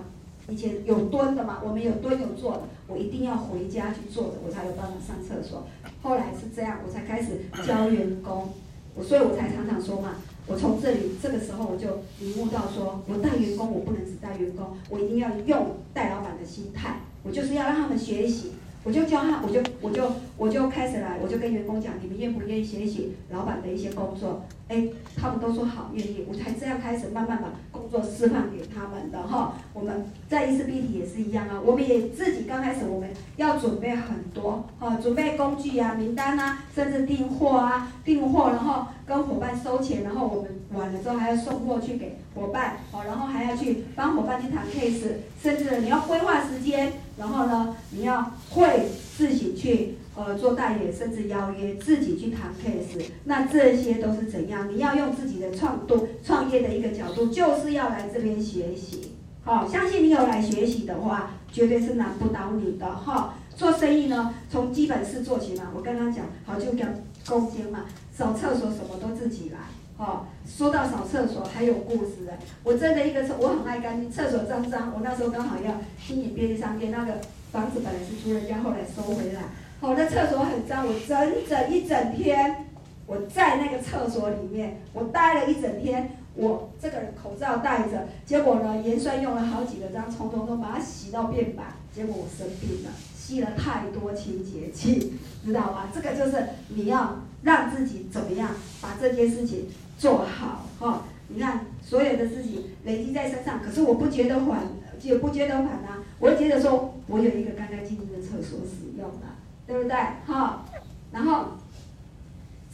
[0.49, 5.67] 以前有蹲的嘛，我们有蹲有坐的，我一定要回家去坐着，我才有办法上厕所。
[6.01, 8.49] 后来是这样，我才开始教员工，
[8.95, 10.15] 我所以我才常常说嘛，
[10.47, 18.53] 我从这里这个时候我就领悟到说，我带员工我不能只带员工，我一定要用带老板的心态，我就是要让他们学习。
[18.83, 24.43] 我就教他，我就我就我就开始来，我就跟员工讲，你们愿不愿意学习老板的一些工作？
[24.69, 26.25] 哎，他们都说好，愿意。
[26.27, 27.53] 我才这样开始慢慢把
[27.91, 29.55] 做示范给他们的哈。
[29.73, 45.07] 我们在 ISBT 也是一样啊，我们也自己刚开始我们要准备很多哈，准备工具啊、名单啊，甚至订货啊、订货，然后跟伙伴收钱，然后我们完了之后还要送货去给伙伴，哦，然后还要去帮伙伴去谈 case，
[45.41, 46.93] 甚至你要规划时间。
[47.17, 54.69] 然后呢，你要会自己去呃做代理，甚至邀约，自己去谈 case，那这些都是怎样？
[54.69, 59.13] 你要用自己的创度创业的一个角度，就是要来这边学习。
[59.43, 65.71] 好、相信你有来学习的话，绝对是难不倒你的哈、做生意呢，从基本事做起嘛。
[65.75, 66.87] 我刚刚讲，好就讲
[67.27, 69.57] 攻坚嘛，扫厕所什么都自己来。
[69.97, 72.27] 哦，说到扫厕所还有故事，
[72.63, 77.13] 我真的一个厕，我很爱干净，厕所脏脏，我那时候刚好要经营便利商店，那个
[77.51, 79.41] 房子本来是租人家，后来收回来。
[79.81, 81.17] 好、哦，那厕所很脏，我整
[81.49, 82.67] 整一整天，
[83.07, 95.13] 我在那个厕所里面，我待了一整天，我这个口罩戴着，结果呢，盐酸用了好几个张，从头都把它洗到变白，结果我生病了，吸了太多清洁剂，
[95.43, 95.89] 知道吗？
[95.91, 99.67] 这个就是你要让自己怎么样把这件事情。
[99.97, 104.61] 做好哈、哦，你看所有的事情累积在身上，可是我不觉得缓，
[104.99, 109.30] 就不觉得缓啊，我觉得说我有一个干干净净的厕所使用了，
[109.71, 109.95] 对不对？
[110.27, 110.65] 哈、
[111.13, 111.45] 然后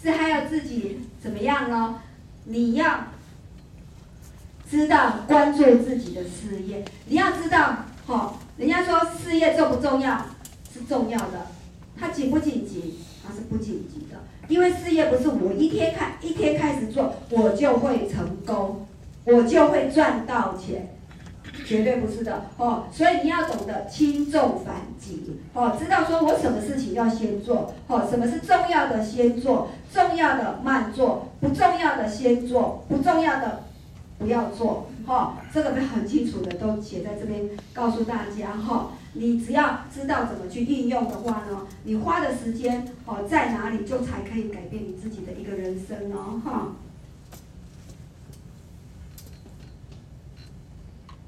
[0.02, 2.02] 是还要自己怎么样呢？
[2.46, 3.04] 你要
[4.68, 10.26] 知道关注自己的事业，你要知道，哈、人家说事业重不重要？
[10.74, 11.46] 是重要的，
[11.96, 12.98] 它紧不紧急？
[13.24, 14.18] 它是不紧急的。
[14.48, 18.88] 因为事业不是我一天开一天开始做，我就会成功，
[19.24, 20.97] 我就会赚到钱，
[21.66, 22.86] 绝对不是的哦。
[22.92, 33.64] 所以你要懂得轻重缓急哦，知道说我什么事情要先做哦，什么是重要的先做，重要的慢做，不重要的先做，不重要的
[34.20, 35.34] 不要做哦。
[35.54, 38.92] 这个很清楚的都写在这边，告诉大家哈。
[39.14, 46.68] 你只要知道怎么去运用的话呢，你花的时间哦在哪里，就才可以改变你自己的一个人生哦哈。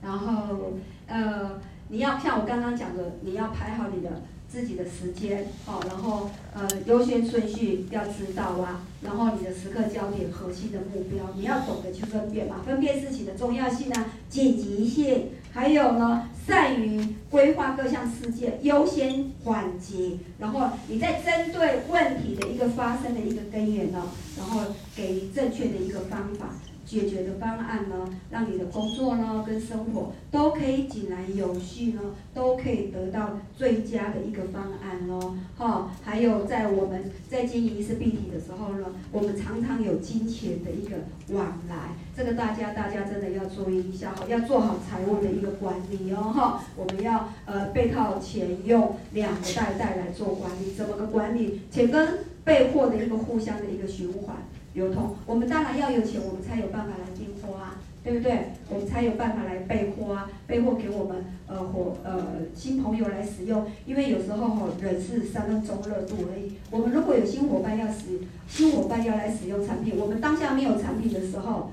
[0.01, 0.73] 然后
[1.07, 15.29] 呃，你要像我刚刚讲的，你要排好你的自己的时间哦，然后呃优先顺序要知道啊，然后你的时刻焦点、核心的目标，你要懂得去分辨嘛，分辨事情的重要性啊、紧急性。
[15.51, 24.03] 还有呢，善于规划各项事件，优先缓急，然后你在针对问题的一个发生的一个根源呢，
[24.37, 24.61] 然后
[24.95, 26.49] 给予正确的一个方法。
[26.89, 32.01] 解决的方案呢，让你的工作呢跟生活都可以井然有序呢，
[32.33, 35.37] 都可以得到最佳的一个方案哦。
[35.55, 40.95] 哈，还有在我们在经营 ISBT 的时候呢，我们常常有金钱的一个
[41.31, 46.33] 往来，这个大家大家真的要注意一下哈，要做好财务的一个管理哦。
[46.33, 51.61] 哈，我们要呃被套钱用两个袋袋来做管理，怎么个管理？
[51.69, 54.35] 钱跟备货的一个互相的一个循环。
[54.79, 58.53] 流通，我们当然要有钱，我们才有办法来订货啊，对不对？
[58.69, 63.65] 我们才有办法来备货啊，备货给我们呃伙呃新朋友来使用。
[63.85, 66.53] 因为有时候哈，人是三分钟热度而已。
[66.71, 71.71] 我们如果有新伙伴要使新伙伴要来使用产品，我们当下没有产品的时候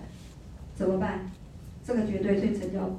[0.74, 1.30] 怎么办？
[1.86, 2.90] 这个绝对对成交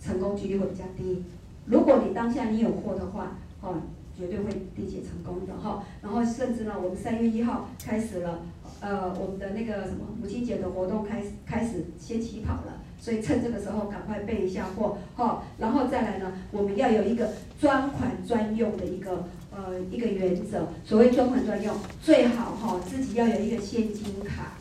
[0.00, 1.24] 成功几率会比较低。
[1.66, 3.82] 如果你当下你有货的话，哦，
[4.16, 5.82] 绝对会缔结成功的哈。
[6.02, 8.42] 然后甚至呢，我们三月一号开始了。
[8.80, 20.68] 呃，我们的那个什么母亲节的活动开始开始先起跑了，所以趁这个时候赶快备一下货，哈、哦，然后再来呢，我们要有一个专款专用的一个呃一个原则。
[20.82, 24.54] 所谓专款专用，最好哈、哦、自己要有一个现金卡，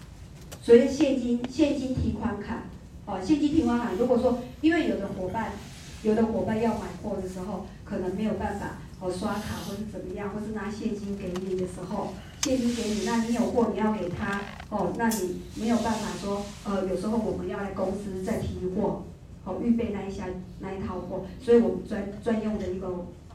[0.62, 2.64] 所谓现金现金提款卡，
[3.06, 3.92] 哦，现金提款卡。
[3.98, 5.52] 如果说因为有的伙伴，
[6.04, 12.10] 有的伙伴要买货的时候，可能没有办法哦刷卡或者怎么样，或是拿现金给你的时候。
[12.42, 19.04] 现金给你，那你有货你要给他哦，那你没有办法说，呃，有时候我们要来公司再提货，哦，
[19.44, 20.26] 好预备那一下
[20.60, 22.88] 那一套货，所以我们专专用的一个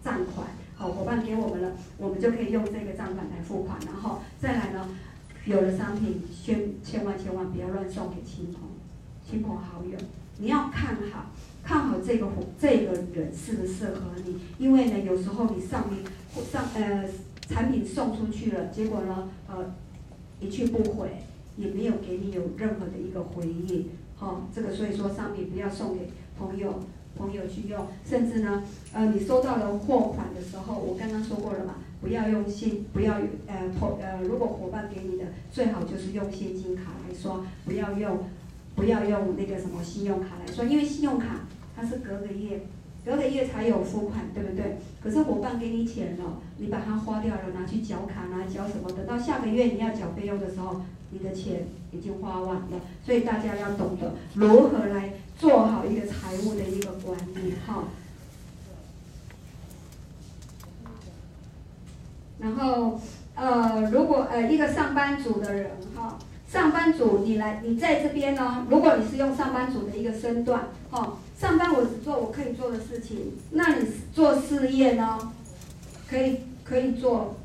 [0.03, 4.89] 账款，好伙伴给我们了，我们就可以用这个账款来付款，然后再来呢，
[5.45, 8.63] 有的商品千千万千万不要乱送给亲朋
[9.29, 9.99] 亲朋好友，
[10.39, 11.27] 你要看好
[11.63, 12.27] 看好这个
[12.59, 16.03] 这个人适不适合你，因为呢有时候你上面
[16.51, 17.05] 上呃
[17.49, 19.75] 产品送出去了，结果呢呃
[20.41, 21.09] 一去不回。
[21.57, 23.89] 也没有给你有任何的一个回应，
[24.19, 26.81] 哈、哦，这个所以说商品不要送给朋友，
[27.17, 33.15] 朋友去用，甚至呢，呃，你收到了货款的时候，我刚刚说过了嘛，不要用现，不要
[33.47, 38.19] 呃投呃，如果伙伴给你的，最好就是用现金卡来刷，不要用，
[38.75, 41.43] 不要用那个什么信用卡来刷，因为信用卡
[41.77, 42.67] 它是隔个月，
[43.05, 44.79] 隔个月才有付款，对不对？
[45.03, 50.83] 可是伙伴给你钱了，你把它花掉了，拿去缴卡，拿缴什么等，到下个月你要缴费用的时候。
[51.11, 57.85] 你的钱已经花完了，所以大家要懂得如何来做好一个财务的一个管理哈。
[62.41, 63.01] 然后
[63.37, 75.19] 呃，如果呃一个上班族的人哈，上班族你来你在这边呢，如果你是用上班族的一个身段哈，上班我只做我可以做的事情，那你做事业呢，
[76.09, 77.37] 可以可以做。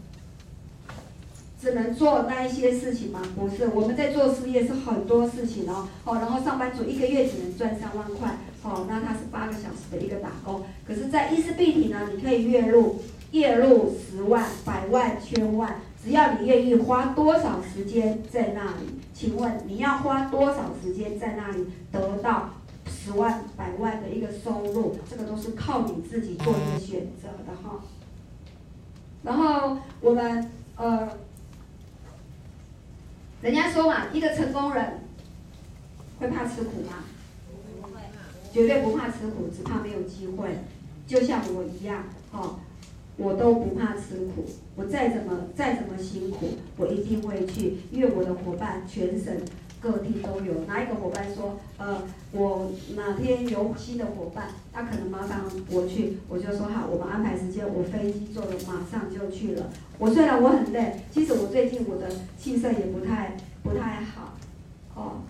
[1.61, 3.21] 只能做那一些事情吗？
[3.35, 5.89] 不是，我们在做事业是很多事情哦。
[6.05, 10.63] 哦，然后上班族一个月只能赚三万块，哦，那他是八个小时的一个打工。
[10.87, 13.01] 可是，在伊丝碧媞呢，你可以月入
[13.33, 18.97] 月入十万、百万、千万，只要你愿意花多少时间在那里。
[19.13, 22.51] 请问你要花多少时间在那里得到
[23.01, 24.97] 十万、百万的一个收入？
[25.09, 27.83] 这个都是靠你自己做一个选择的哈。
[29.23, 31.07] 然后我们呃。
[33.41, 34.99] 人家说嘛，一个成功人
[36.19, 37.05] 会怕吃苦吗？
[38.51, 40.57] 绝对不怕吃苦，只怕没有机会。
[41.07, 42.59] 就像我一样，哦，
[43.15, 44.45] 我都不怕吃苦，
[44.75, 49.33] 我再怎么再怎么辛苦，我一定会去，因为我的伙伴全省
[49.82, 50.65] 各地都有。
[50.67, 52.01] 哪一个伙伴说，呃，
[52.32, 59.69] 我哪天有新的伙伴，他可能麻烦我去，我就说好，我们安排时间，我飞机坐了，马上就去了。
[59.97, 64.34] 我虽然我很累，其实我最近我的气色也不太不太好，
[64.95, 65.21] 哦，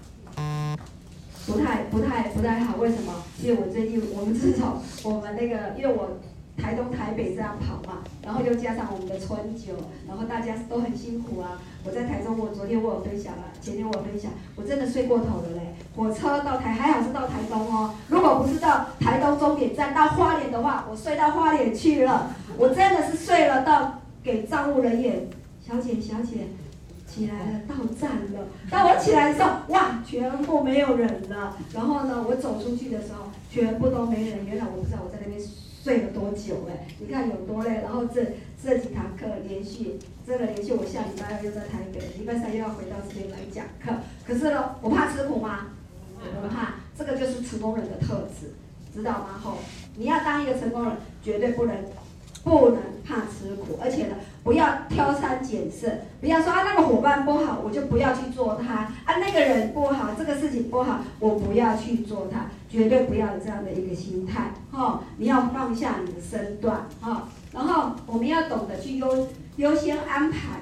[1.45, 2.77] 不太不太不太好。
[2.77, 3.23] 为什么？
[3.41, 6.19] 因为我最近我们自从我们那个，因为我
[6.61, 9.73] 台东台北这样跑嘛，然后又加上我们的春酒，
[10.07, 11.61] 然后大家都很辛苦啊。
[11.85, 15.75] 我在台中，我昨天我有分享了，前天我有分享，我真的睡过头了嘞。
[15.95, 23.95] 火车到台还好是到台东哦，如果不是到台东终点站到花莲的话，我睡到花莲去了，我真的是睡了到。
[24.21, 25.29] 给站务人员，
[25.65, 26.49] 小姐小姐，
[27.07, 28.45] 起来了，到站了。
[28.69, 31.55] 当我起来的时候，哇，全部没有人了。
[31.73, 34.45] 然后呢，我走出去的时候，全部都没人。
[34.45, 35.39] 原来我不知道我在那边
[35.89, 37.81] 睡了多久哎，你看有多累。
[37.81, 38.23] 然后这
[38.63, 43.91] 这几堂课连续，这个连续，我下礼拜二又在台北，礼拜三又要回到这边来讲课。
[44.23, 45.69] 可是呢，我怕吃苦吗？
[46.19, 48.53] 我不怕，这个就是成功人的特质，
[48.93, 49.41] 知道吗？
[49.43, 49.57] 吼，
[49.95, 51.75] 你要当一个成功人，绝对不能。
[52.41, 65.03] 不能怕吃苦，而且呢，不要挑三拣四，不要说啊那个伙伴不好，我就不要去做他啊那个人不好，这个事情不好，我不要去做他，绝对不要有这样的一个心态哈、哦。
[65.17, 70.59] 你要放下你的身段哈、哦，然后我们要懂得去优优先安排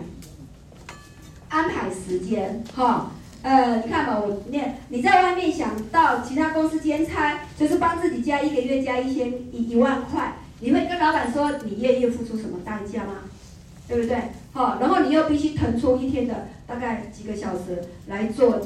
[1.50, 10.34] 安排时间哈、呃，你看吧，我念你在外面想到其他公司兼差，就是帮自己加一个月加一千一一万块。
[10.60, 13.14] 你会跟老板说你愿意付出什么代价吗？
[13.88, 14.18] 对不对？
[14.52, 18.60] 好，然后你又必须腾出一天的大概几个小时来做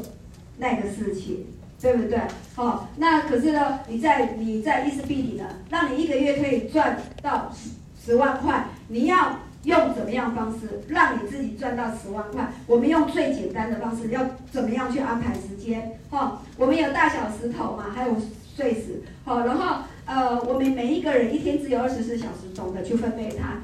[0.57, 1.45] 那个事情，
[1.81, 2.19] 对不对？
[2.55, 7.71] 好，那可是呢，你在你在伊丝碧媞呢，让你一个月可以赚到十
[8.05, 12.51] 十万块，你要用怎么样方式让你自己赚到十万块？
[12.67, 14.21] 我们用最简单的方式，要
[14.51, 15.99] 怎么样去安排时间？
[16.09, 18.15] 哈，我们有大小石头嘛，还有
[18.55, 19.83] 碎石，好，然后。
[20.03, 23.59] 呃，我们每一个人一天只有二十四小时，懂得去分配它，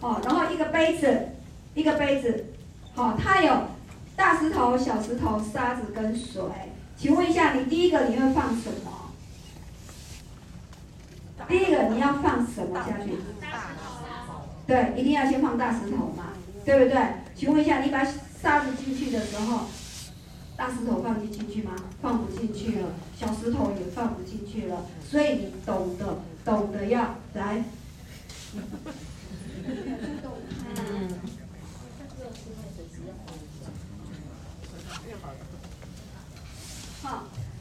[0.00, 1.28] 哦，然后一个杯子，
[1.74, 2.46] 一个杯子，
[2.94, 3.52] 好、哦，它有
[4.16, 6.40] 大石头、小石头、沙子跟水。
[7.00, 9.10] 请问一下，你第一个你会放什么？
[11.48, 13.12] 第一个你要放什么下去？
[14.66, 17.02] 对，一定要先放大石头嘛，对不对？
[17.34, 19.60] 请问一下，你把沙子进去的时候。
[20.58, 21.72] 大石头放进进去吗？
[22.02, 22.88] 放不进去了，
[23.18, 27.64] 小石头也放不进去了，所以你懂得，懂得要来。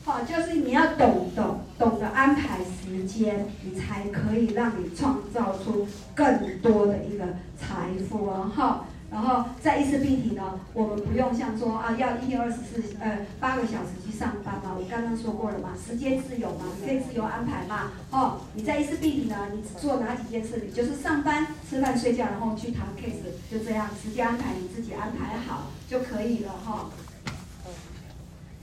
[0.10, 2.08] 好，好，就是你要懂懂懂得。
[2.08, 8.86] 安排时间，你才可以让你创造出更多的一个财富哦，哈。
[9.12, 14.76] 然后在意识并体呢，我们不用像说啊，要一天二十四呃八个小时去上班嘛。
[14.76, 17.92] 我刚刚说过了嘛，时间自由嘛，你可以自由安排嘛。
[18.10, 20.64] 哦，你在意识并体呢，你做哪几件事？
[20.66, 26.90] 你就是上班、吃饭、睡觉，然后去谈 case，就这样，时间安排你自己安排好就可以了哈。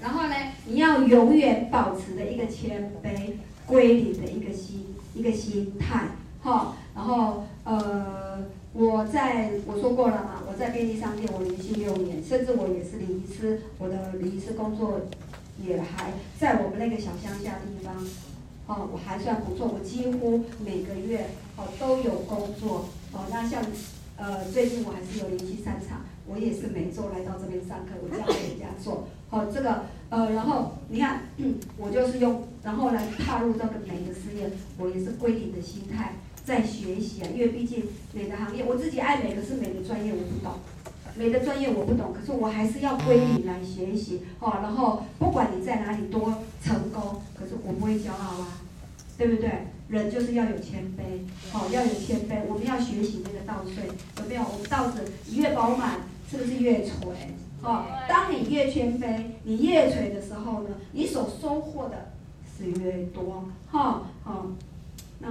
[0.00, 0.34] 然后呢，
[0.66, 3.32] 你要永远保持的一个谦卑、
[3.66, 6.08] 归零的一个心、一个心态
[6.42, 6.76] 哈。
[6.94, 8.44] 然后呃。
[8.78, 15.00] 我在我说过了嘛，我在便利商店我连续六年，甚至我也是礼仪师，我的礼仪师工作
[15.66, 17.96] 也还在我们那个小乡下地方，
[18.66, 21.24] 哦，我还算不错，我几乎每个月
[21.56, 23.64] 哦都有工作，哦，那像
[24.18, 31.22] 呃最近我还是有连续三场，我也是每周来到这边上课，我教给人家做，哦、这个呃然后你看，
[31.76, 36.12] 我就是用然后来踏入这个美的事业，我也是归零的心态。
[36.44, 40.52] 在学习啊，因为毕竟美的行业，我自己爱美，可是美的专业我不懂，
[41.16, 44.58] 美的专业我不懂，可是我还是要归零来学习哦。
[44.62, 48.60] 然后不管你在哪里多成功，可是我不会骄傲啊，
[49.18, 49.50] 对不对？
[49.88, 52.44] 人就是要有谦卑，哦，要有谦卑。
[52.48, 53.84] 我们要学习那个稻穗，
[54.22, 54.42] 有没有？
[54.42, 55.00] 我们稻子
[55.32, 55.98] 越饱满，
[56.30, 56.94] 是不是越垂？
[57.66, 62.12] 哦，当你越谦卑，你越垂的时候呢，你所收获的
[62.56, 64.46] 是越多，哈、哦，好、哦。
[65.18, 65.28] 那，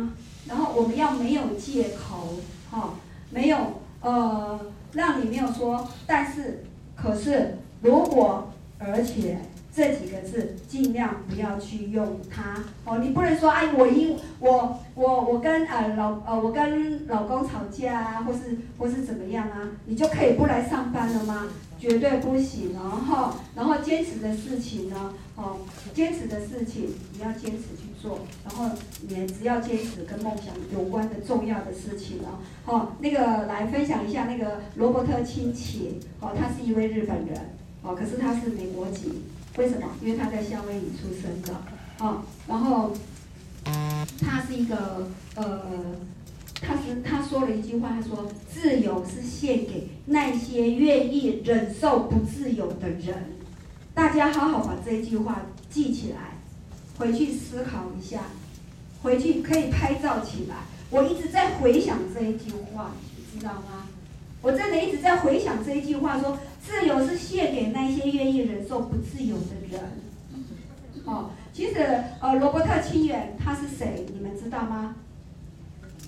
[0.48, 2.36] 然后我们要没有借口，
[2.72, 2.94] 哈、哦，
[3.30, 3.58] 没有
[4.02, 4.60] 呃，
[4.94, 6.64] 让你没有说，但是，
[6.96, 9.38] 可是，如果，而且
[9.74, 21.48] 这几个字尽量不要去用它，哦，你不能说，哎，我因我我我跟呃老呃我跟老公吵架啊，或是或是怎么样啊，你就可以不来上班了吗？
[21.78, 25.58] 绝对不行然后，然后坚持的事情呢，哦，
[25.94, 28.70] 坚持的事情你要坚持去做，然后
[29.02, 39.24] 你只要坚持跟梦想有关的重要的事情哦，哦，那个来分享一下那个罗伯特清崎，哦，他是一位日本人，哦，可是他是美国籍，
[39.58, 39.88] 为什么？
[40.02, 41.54] 因为他在夏威夷出生的，
[42.00, 42.92] 哦，然后
[44.20, 45.62] 他是一个呃。
[46.62, 53.16] 他是他说了一句话，他说：“自由是献给那些愿意忍受不自由的人。”
[53.94, 56.38] 大家好好把这句话记起来，
[56.98, 58.22] 回去思考一下，
[59.02, 60.56] 回去可以拍照起来。
[60.90, 63.88] 我一直在回想这一句话，你知道吗？
[64.42, 69.82] 我真的一直在回想这一句话，说自由是献给那些愿意忍受不自由的人。
[71.06, 74.06] 哦，其实呃，罗伯特清源他是谁？
[74.14, 74.96] 你们知道吗？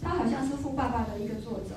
[0.02, 1.76] 他好像是《富爸爸》的一个作者，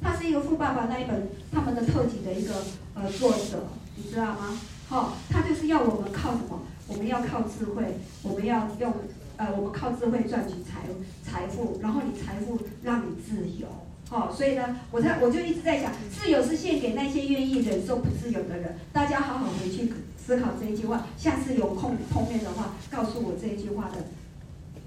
[0.00, 2.54] 他是一个《富爸爸》那一本他们的特辑的一个
[2.94, 3.66] 呃作者，
[3.96, 4.58] 你知道吗？
[4.88, 6.60] 好、哦，他就是要我们靠什么？
[6.86, 8.92] 我们要靠智慧，我们要用
[9.36, 10.82] 呃，我们靠智慧赚取财
[11.24, 13.66] 财富，然后你财富让你自由。
[14.08, 18.76] 好、哦，所以呢，我在我就一直在想，自由是献给那些愿意忍受不自由的人。
[18.92, 23.96] 大家好好回去思考这一句话，下次有空碰面的话，告诉我这一句话的。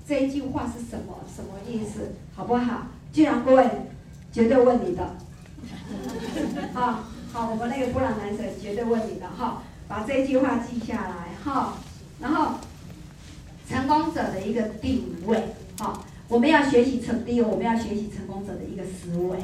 [0.10, 1.20] 这一句话是什么？
[1.36, 2.14] 什么意思？
[2.36, 2.88] 好不好？
[3.14, 3.64] 既然各位
[4.34, 5.04] 绝对问你的，
[6.74, 11.76] 啊，好，我们那个布朗男神绝对问你的哈，把这句话记下来哈。
[12.20, 12.56] 然后，
[13.70, 19.38] 成功者的一个定位哈，我们要学习成第一，我们要学习成功者的一个思维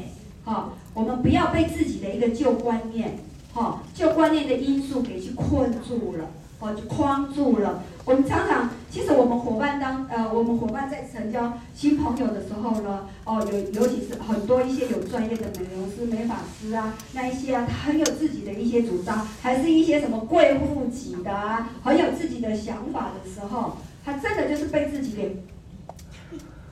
[0.45, 3.19] 哈，我们不要被自己的一个旧观念
[3.53, 6.27] 哈，旧观念的因素给去困住了。
[6.59, 7.83] 哦，就框住了。
[8.05, 25.43] 我们常常，其实我们伙伴当呃，我们伙伴在成交新朋友的时候呢，哦，有尤其是很多一些有专业的美容师、美发师啊，那一些啊，他很有自己的一些主张，还是一些什么贵妇级的啊，很有自己的想法的时候，他真的就是被自己给。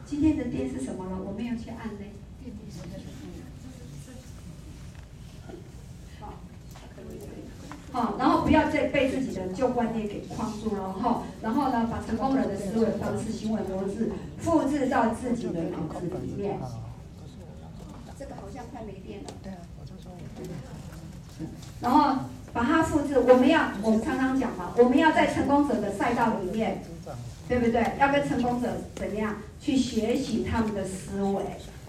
[0.06, 1.18] 今天的店是什么了？
[1.26, 2.13] 我没有去按嘞。
[7.94, 11.22] 好，然后不要再被自己的旧观念给框住了哈。
[11.44, 16.60] 然后呢，把成功人的思维方式、行为模式复制到自己的脑子里面。
[18.18, 19.30] 这个好像快没电了。
[19.44, 20.12] 对啊，我就说。
[21.82, 26.82] 然后把它复制，我们要，我们常常讲嘛，我们要在成功者的赛道里面，
[27.48, 27.96] 对不对？
[28.00, 31.44] 要跟成功者怎么样去学习他们的思维。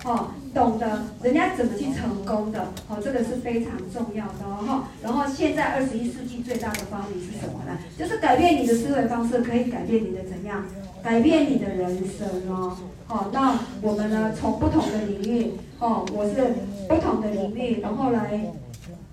[0.04, 4.84] 哦，懂得人家怎么去成功的，哦，这个是非常重要的哦。
[5.02, 7.78] 然后现在二十一世纪最大的发明是什么呢？
[7.98, 10.62] 就是改变你的思维方式，可以改变你的怎样？
[11.02, 12.76] 改变你的人生哦。
[13.06, 16.54] 好，那我们呢，从不同的领域，哦，我是
[16.86, 18.52] 不同的领域，然后来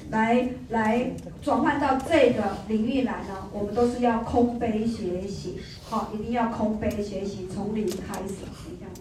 [0.10, 1.12] 来来
[1.42, 8.36] 转换到这个领域来呢，我们都是要空杯学习，好，一定要空杯学习，从零开始，
[8.78, 8.92] 这样。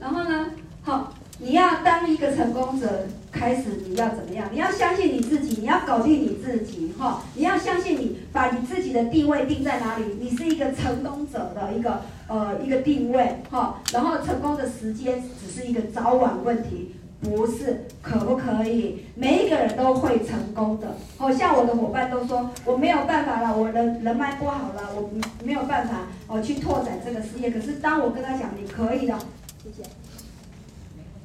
[0.00, 0.46] 然后呢，
[0.82, 4.48] 好，你要当一个成功者，开始你要怎么样？
[4.52, 10.04] 你要相信你自己，你要搞定你自己，哈，你要相信你把你自己的定位定在哪里？
[10.20, 19.04] 你是一个成功者的一个呃一个定位，哈，然后成功的时间只是一个早晚问题，不是可不可以？
[19.16, 25.10] 每一个人都会成功的，好像我的伙伴都说我没有办法了，我的人脉不好了，我
[25.44, 27.50] 没有办法哦去拓展这个事业。
[27.50, 29.18] 可是当我跟他讲你可以的。
[29.62, 29.88] 谢谢。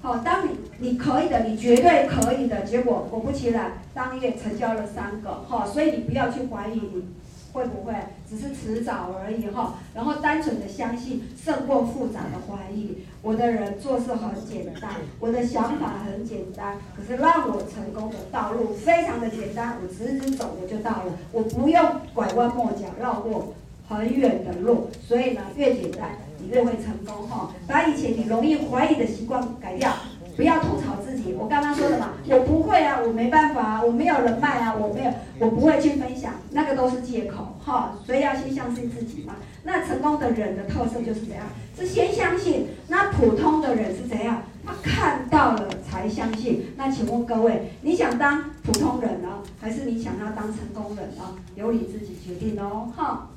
[0.02, 7.06] 好，当你你可以的，你绝对可以的，结果果不其然，当月成交了三个，哈，所以你不要去怀疑你
[7.54, 7.94] 会不会，
[8.30, 12.98] 只是迟早而已，哈，然后单纯的相信胜过复杂的怀疑。
[13.22, 21.82] 我的人做事很简单，我的想法很简单，可是让我成功的道路非常的简单，我直直走我就到了，我不用
[22.14, 23.54] 拐弯抹角绕过
[23.88, 26.10] 很远的路，所以呢，越简单。
[26.44, 27.52] 你越会成功哈！
[27.66, 29.94] 把以前你容易怀疑的习惯改掉，
[30.36, 31.34] 不要吐槽自己。
[31.34, 37.96] 我刚刚说的嘛，我不会啊，我没办法啊，我没有人脉啊，我没有，我不会去分享，那个都是借口哈。
[38.06, 39.36] 所以要先相信自己嘛。
[39.64, 41.46] 那成功的人的特色就是怎样？
[41.80, 42.68] 是先相信。
[42.90, 44.44] 那普通的人是怎样？
[44.66, 46.74] 他看到了才相信。
[46.76, 51.24] 那请问各位，你想当普通人呢，还是你想要当成功人呢？
[51.56, 53.30] 由你自己决定哦，哈。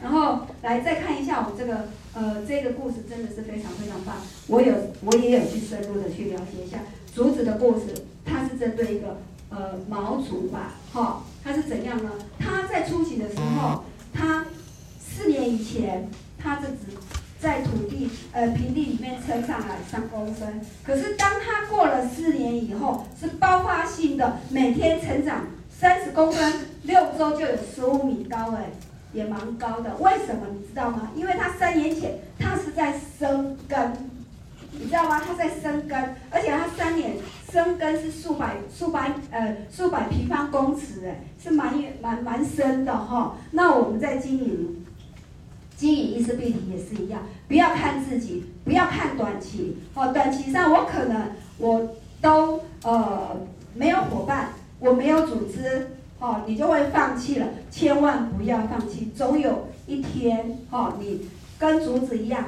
[0.00, 4.16] 然后来再看一下我们这个呃这个故事真的是非常非常棒，
[4.48, 6.78] 我有我也有去深入的去了解一下
[7.14, 7.86] 竹子的故事，
[8.24, 9.18] 它是针对一个
[9.50, 12.10] 呃毛竹吧，哈、它是怎样呢？
[12.38, 14.46] 它在初期的时候，它
[14.98, 16.08] 四年以前，
[16.38, 16.96] 它这只
[17.40, 26.52] 在土地呃平地里面撑上来三公分，可是当它过了四年以后，是爆发性的，每天成长三十公分，
[26.82, 28.70] 六周就有十五米高哎。
[29.12, 31.10] 也蛮高的，为什么你知道吗？
[31.14, 33.92] 因为它三年前它是在生根，
[34.72, 35.20] 你知道吗？
[35.20, 35.98] 它在生根，
[36.30, 37.16] 而且它三年
[37.52, 44.84] 生根是数百数百呃数百平方公尺，哎，是蛮远蛮蛮深的哈、那我们在经营
[45.76, 53.36] 经营伊丝碧媞也是一样，不要看自己，不要看短期哦，短期上我可能我都呃
[53.74, 54.48] 没有伙伴，
[54.78, 55.91] 我没有组织。
[56.22, 61.26] 哦，你就会放弃了，千万不要放弃，总有一天，哦，你
[61.58, 62.44] 跟竹子一样，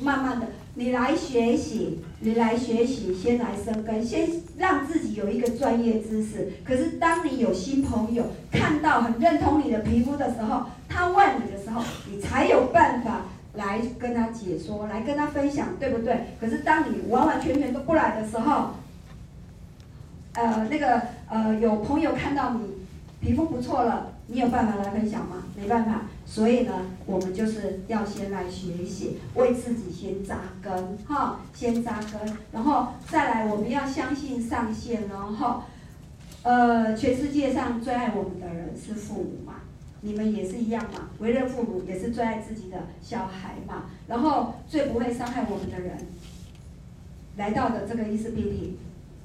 [0.00, 6.50] 慢慢的，你来学习，你来学习，先来生根，先让自己有一个专业知识。
[6.64, 16.28] 可是当你有新朋友看到很认同你的皮肤的时候，他问你的时候，你才有办法来跟他解说，来跟他分享，对不对？
[16.40, 18.70] 可是当你完完全全都不来的时候，
[20.32, 22.79] 呃，那个呃，有朋友看到你。
[23.20, 25.44] 皮肤不错了，你有办法来分享吗？
[25.54, 26.72] 没办法，所以呢，
[27.04, 35.64] 我们就是要先来学习，为自己先扎根，哈，先扎根，然后再来，我们要相信上线，然后，
[36.42, 39.56] 呃，全世界上最爱我们的人是父母嘛，
[40.00, 45.98] 你们也是一样嘛，为人父母也是最爱自己的小孩嘛，然后最不会伤害我们的人，
[47.36, 48.76] 来到的这个伊丝碧媞，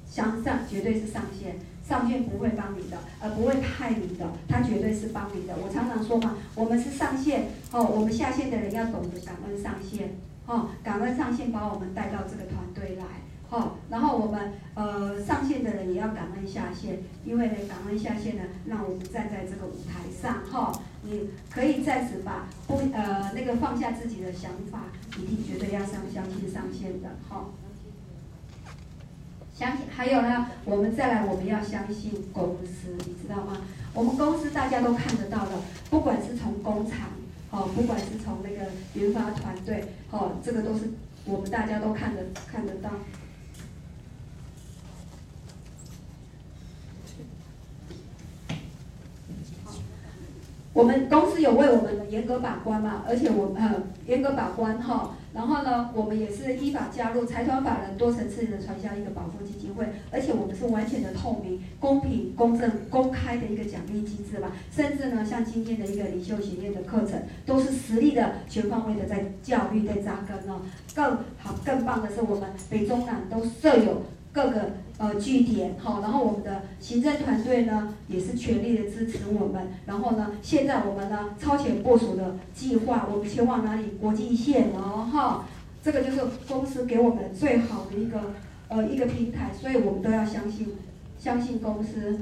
[0.06, 1.56] 向上绝对是上线。
[1.86, 5.54] 上线不会帮你的，呃，不会害你的，他绝对是帮你的。
[5.56, 10.16] 我常常说嘛，我们是上线，哦，我们下线的人要懂得感恩上线，
[10.46, 13.04] 哦，感恩上线把我们带到这个团队来，
[13.50, 24.86] 哦，然后我们呃上线的人也要感恩下线，因为呢感恩下线呢，让我们站在这个舞台上，哈、哦，你可以暂时把不呃那个放下自己的想法，
[25.18, 27.44] 一定绝对要上相信上线的，哈、哦。
[29.58, 33.56] 相信还有呢，我们再来，我们要相信公司，你知道吗？
[33.94, 35.52] 我们公司大家都看得到的，
[35.88, 37.08] 不管是从工厂，
[37.50, 40.90] 哦，不管是从那个研发团队，哦，这个都是
[41.24, 42.90] 我们大家都看得看得到。
[50.76, 55.16] 我们公司有为我们严格把关嘛，而且我们呃严格把关哈。
[55.32, 64.52] 然后呢，我们也是依法加入财团法人多层次的传销一个保护基金会，而且我们是完全的透明、公平、公正、公开的一个奖励机制嘛。
[64.70, 70.60] 甚至呢，像今天的一个领袖学院的课程，都是实力的全方位的在教育、在扎根哦。
[70.94, 71.04] 更
[71.38, 74.02] 好、更棒的是，我们北中南都设有
[74.36, 79.68] 各个呃据点，好，然后我们的行政团队呢也是全力的支持我们。
[79.86, 83.92] 然后呢，现在我们呢超前部署的计划，我们前往哪里？
[83.98, 85.46] 国际线哦，哈，
[85.82, 88.34] 这个就是公司给我们最好的一个
[88.68, 90.68] 呃一个平台，所以我们都要相信
[91.18, 92.20] 相信公司。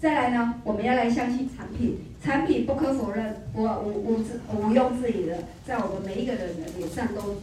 [0.00, 7.36] 再来呢，我们要来相信产品，产品不可否认，我无无自毋庸置疑的，在我们每一个人的脸上都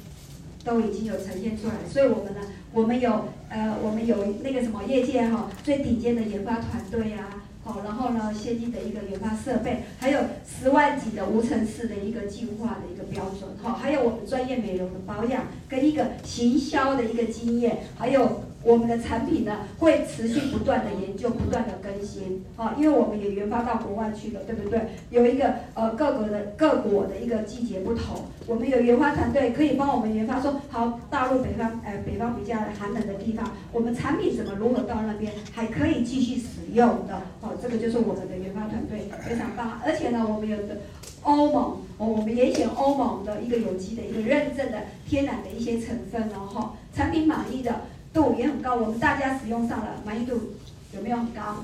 [0.65, 1.75] 都已经有呈现出来。
[1.89, 2.41] 所以，我们呢，
[2.73, 18.43] 我们有呃，我们有那个什么业界哈最顶尖的研发团队啊，好，然后呢，先进的一个研发设备，还有十万级的无尘室的一个净化的一个标准，哈，还有我们专业美容的保养跟一个行销的一个经验，还有。
[18.63, 24.79] 我们的产品呢，会持续不断的研究，不断的更新，啊，因为我们也研发到国外去了，对不对？
[25.09, 40.81] 有一个呃各国的各国的一个季节不同，我们有研发团队可以帮我们研发说，好，大陆北方，呃，北方比较寒冷的地方，我们产品怎么如何到那边还可以继续使用的，哦，这个就是我们的研发团队非常棒，而且呢，我们有的
[41.23, 47.81] 欧盟，我们也选欧盟的一个有机的一个认证的天然的一些成分，然后产品满意的。
[48.13, 50.53] 度也很高，我们大家使用上了，满意度
[50.93, 51.63] 有没有很高？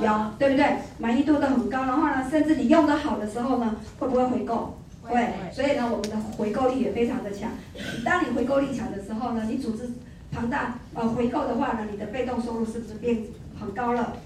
[0.00, 0.76] 有，有，对不对？
[0.98, 4.78] 满意度都很高，然后呢，甚至你用得好的时候呢，会不会回购？
[5.02, 7.50] 会，所以呢，我们的回购率也非常的强。
[8.04, 9.90] 当你回购力强的时候呢，你组织
[10.30, 13.24] 庞大，呃，回购的话呢，你的被动收入是不是变
[13.60, 14.16] 很高了？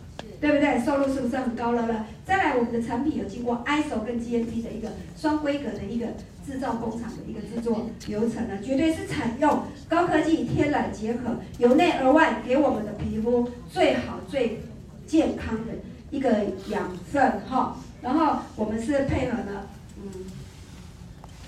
[0.40, 0.78] 对不对？
[0.84, 2.06] 收入是不是很高了呢？
[2.24, 6.06] 再来，我们的产品有经过 ISO 跟 GMP 的一个双规格的一个
[6.46, 14.60] 制造工厂的一个制作流程呢，绝对是采用高科技天然结合，由内而外给我们的皮肤最好最
[15.06, 15.72] 健康的
[16.10, 17.76] 一个养分哈。
[18.02, 19.66] 然后我们是配合了，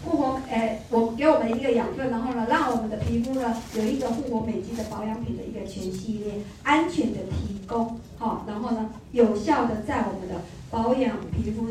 [0.09, 11.69] 复活，哎，我给我们一个养分，然后呢，让我们的皮肤呢有一个复活美肌的保养品的一个全系列，安全的提供，好，然后呢，有效的在我们的保养皮肤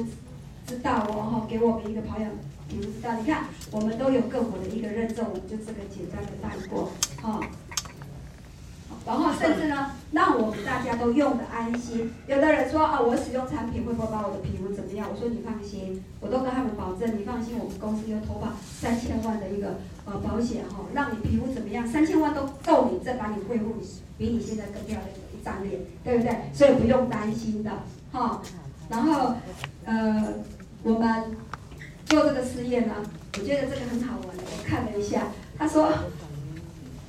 [0.67, 2.29] 之道哦，哈，给我们一个保养
[2.69, 3.09] 皮肤之道。
[3.19, 7.39] 你看，我们都有各国的一个认证，我们就这个简单的带过，哈。
[9.07, 12.11] 然后甚至呢，让我们大家都用的安心。
[12.27, 15.07] 有的人说啊，我使用产品会不会把我的皮肤怎么样？
[15.09, 21.87] 我说你放心，我都跟他们保证，你放心，我们公司有投保三千万的一个呃保险哈，让你皮肤怎么样？
[21.87, 23.75] 三千万都够你再把你恢复
[24.17, 26.35] 比你现在更漂亮的一张脸，对不对？
[26.53, 27.71] 所以不用担心的
[28.11, 28.41] 哈。
[28.89, 29.35] 然后
[29.85, 30.33] 呃，
[30.83, 31.37] 我们
[32.07, 32.93] 做这个实验呢，
[33.37, 35.27] 我觉得这个很好玩，我看了一下，
[35.57, 35.87] 他说。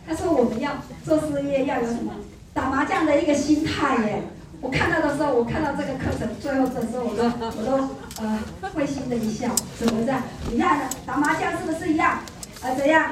[0.08, 0.72] 他说：“我们要
[1.04, 2.14] 做事业，要有什么
[2.54, 4.22] 打麻将的一个心态耶。”
[4.60, 8.40] 我看到的时候，我看到这个课程最后的时候，我都我都呃
[8.74, 9.48] 会心的一笑。
[9.78, 10.22] 怎么这样？
[10.50, 12.20] 你看打麻将是不是一样？
[12.62, 13.04] 呃，怎样？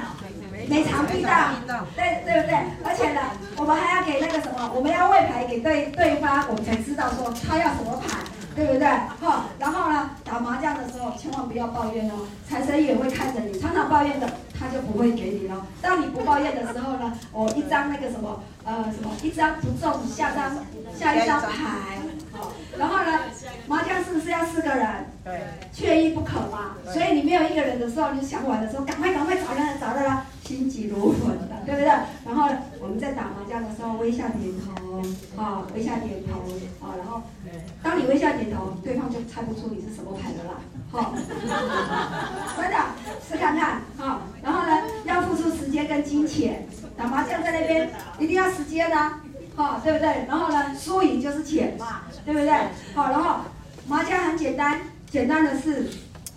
[0.68, 1.52] 每场必到，
[1.94, 2.56] 对对不对？
[2.82, 3.20] 而且呢，
[3.58, 4.72] 我们还要给那个什么？
[4.74, 8.18] 我们要喂牌给对对方，我们才知道说他要什么牌，
[8.56, 8.88] 对不对？
[8.88, 14.26] 哈，然后呢，打麻将的时候千万不要抱怨哦，财神也会看着你，常常抱怨的。
[14.58, 15.66] 他就不会给你了。
[15.82, 20.50] 当你不抱怨的时候呢，我一张那个什么，呃，什么一张不中，下张
[20.98, 21.98] 下一张牌，
[22.32, 23.20] 好，然后呢，
[23.66, 24.88] 麻将是不是要四个人？
[25.22, 25.42] 对，
[25.74, 26.74] 缺一不可嘛。
[26.90, 31.88] 所以你没有一个人的时候，你想玩的时候，赶快赶快找人，找人啦，心急如焚的，对不对？
[32.24, 32.48] 然后
[32.80, 35.02] 我们在打麻将的时候，微笑点头，
[35.42, 36.38] 啊，微笑点头，
[36.86, 37.22] 啊，然后
[37.82, 40.60] 当你微笑点头，对方就猜不出你是什么牌的啦，
[40.92, 41.12] 好，
[42.56, 42.76] 真的，
[43.28, 44.20] 试看看，好。
[44.40, 47.90] 然后呢，要付出时间跟金钱，打麻将在那边
[48.20, 48.96] 一定要时间的，
[49.56, 50.26] 哈，对不对？
[50.28, 52.52] 然后呢，输赢就是钱嘛，对不对？
[52.94, 53.40] 好，然后
[53.88, 54.80] 麻将很简单，
[55.10, 55.90] 简单的事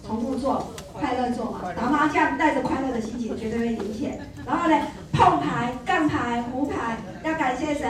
[0.04, 1.62] 重复做，快乐做嘛。
[1.76, 4.20] 打麻将带着快乐的心情，绝对会赢钱。
[4.46, 4.76] 然后呢，
[5.14, 7.84] 碰牌、杠牌、胡牌，要感谢谁？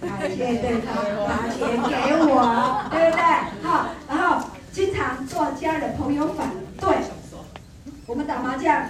[0.00, 0.94] 感谢对方
[1.26, 1.58] 把钱
[1.88, 1.94] 给
[2.24, 3.22] 我，对不对？
[3.62, 4.24] 好，然后
[4.72, 6.50] 经常做家人朋友反
[6.80, 6.88] 对，
[8.06, 8.84] 我们打麻将。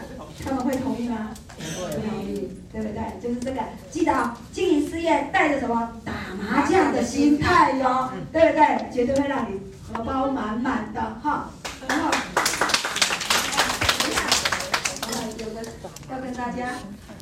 [0.44, 1.30] 他们会同意吗？
[1.56, 1.62] 不
[2.00, 3.00] 同意，对不对？
[3.22, 8.90] 就是这个，记得经营事业带着什么打麻将的心态哟，对不对？
[8.92, 11.48] 绝对会让你荷包满满的哈。
[11.88, 12.18] 然后，等
[14.10, 14.22] 一下，
[15.00, 15.62] 好了，有个
[16.10, 16.66] 要跟大家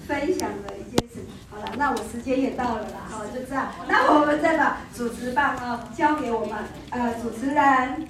[0.07, 1.21] 分享的一件事。
[1.51, 3.69] 好了，那我时间也到了啦，好，就这样。
[3.89, 6.57] 那我们再把主持棒哦交给我们
[6.91, 8.09] 呃主持人。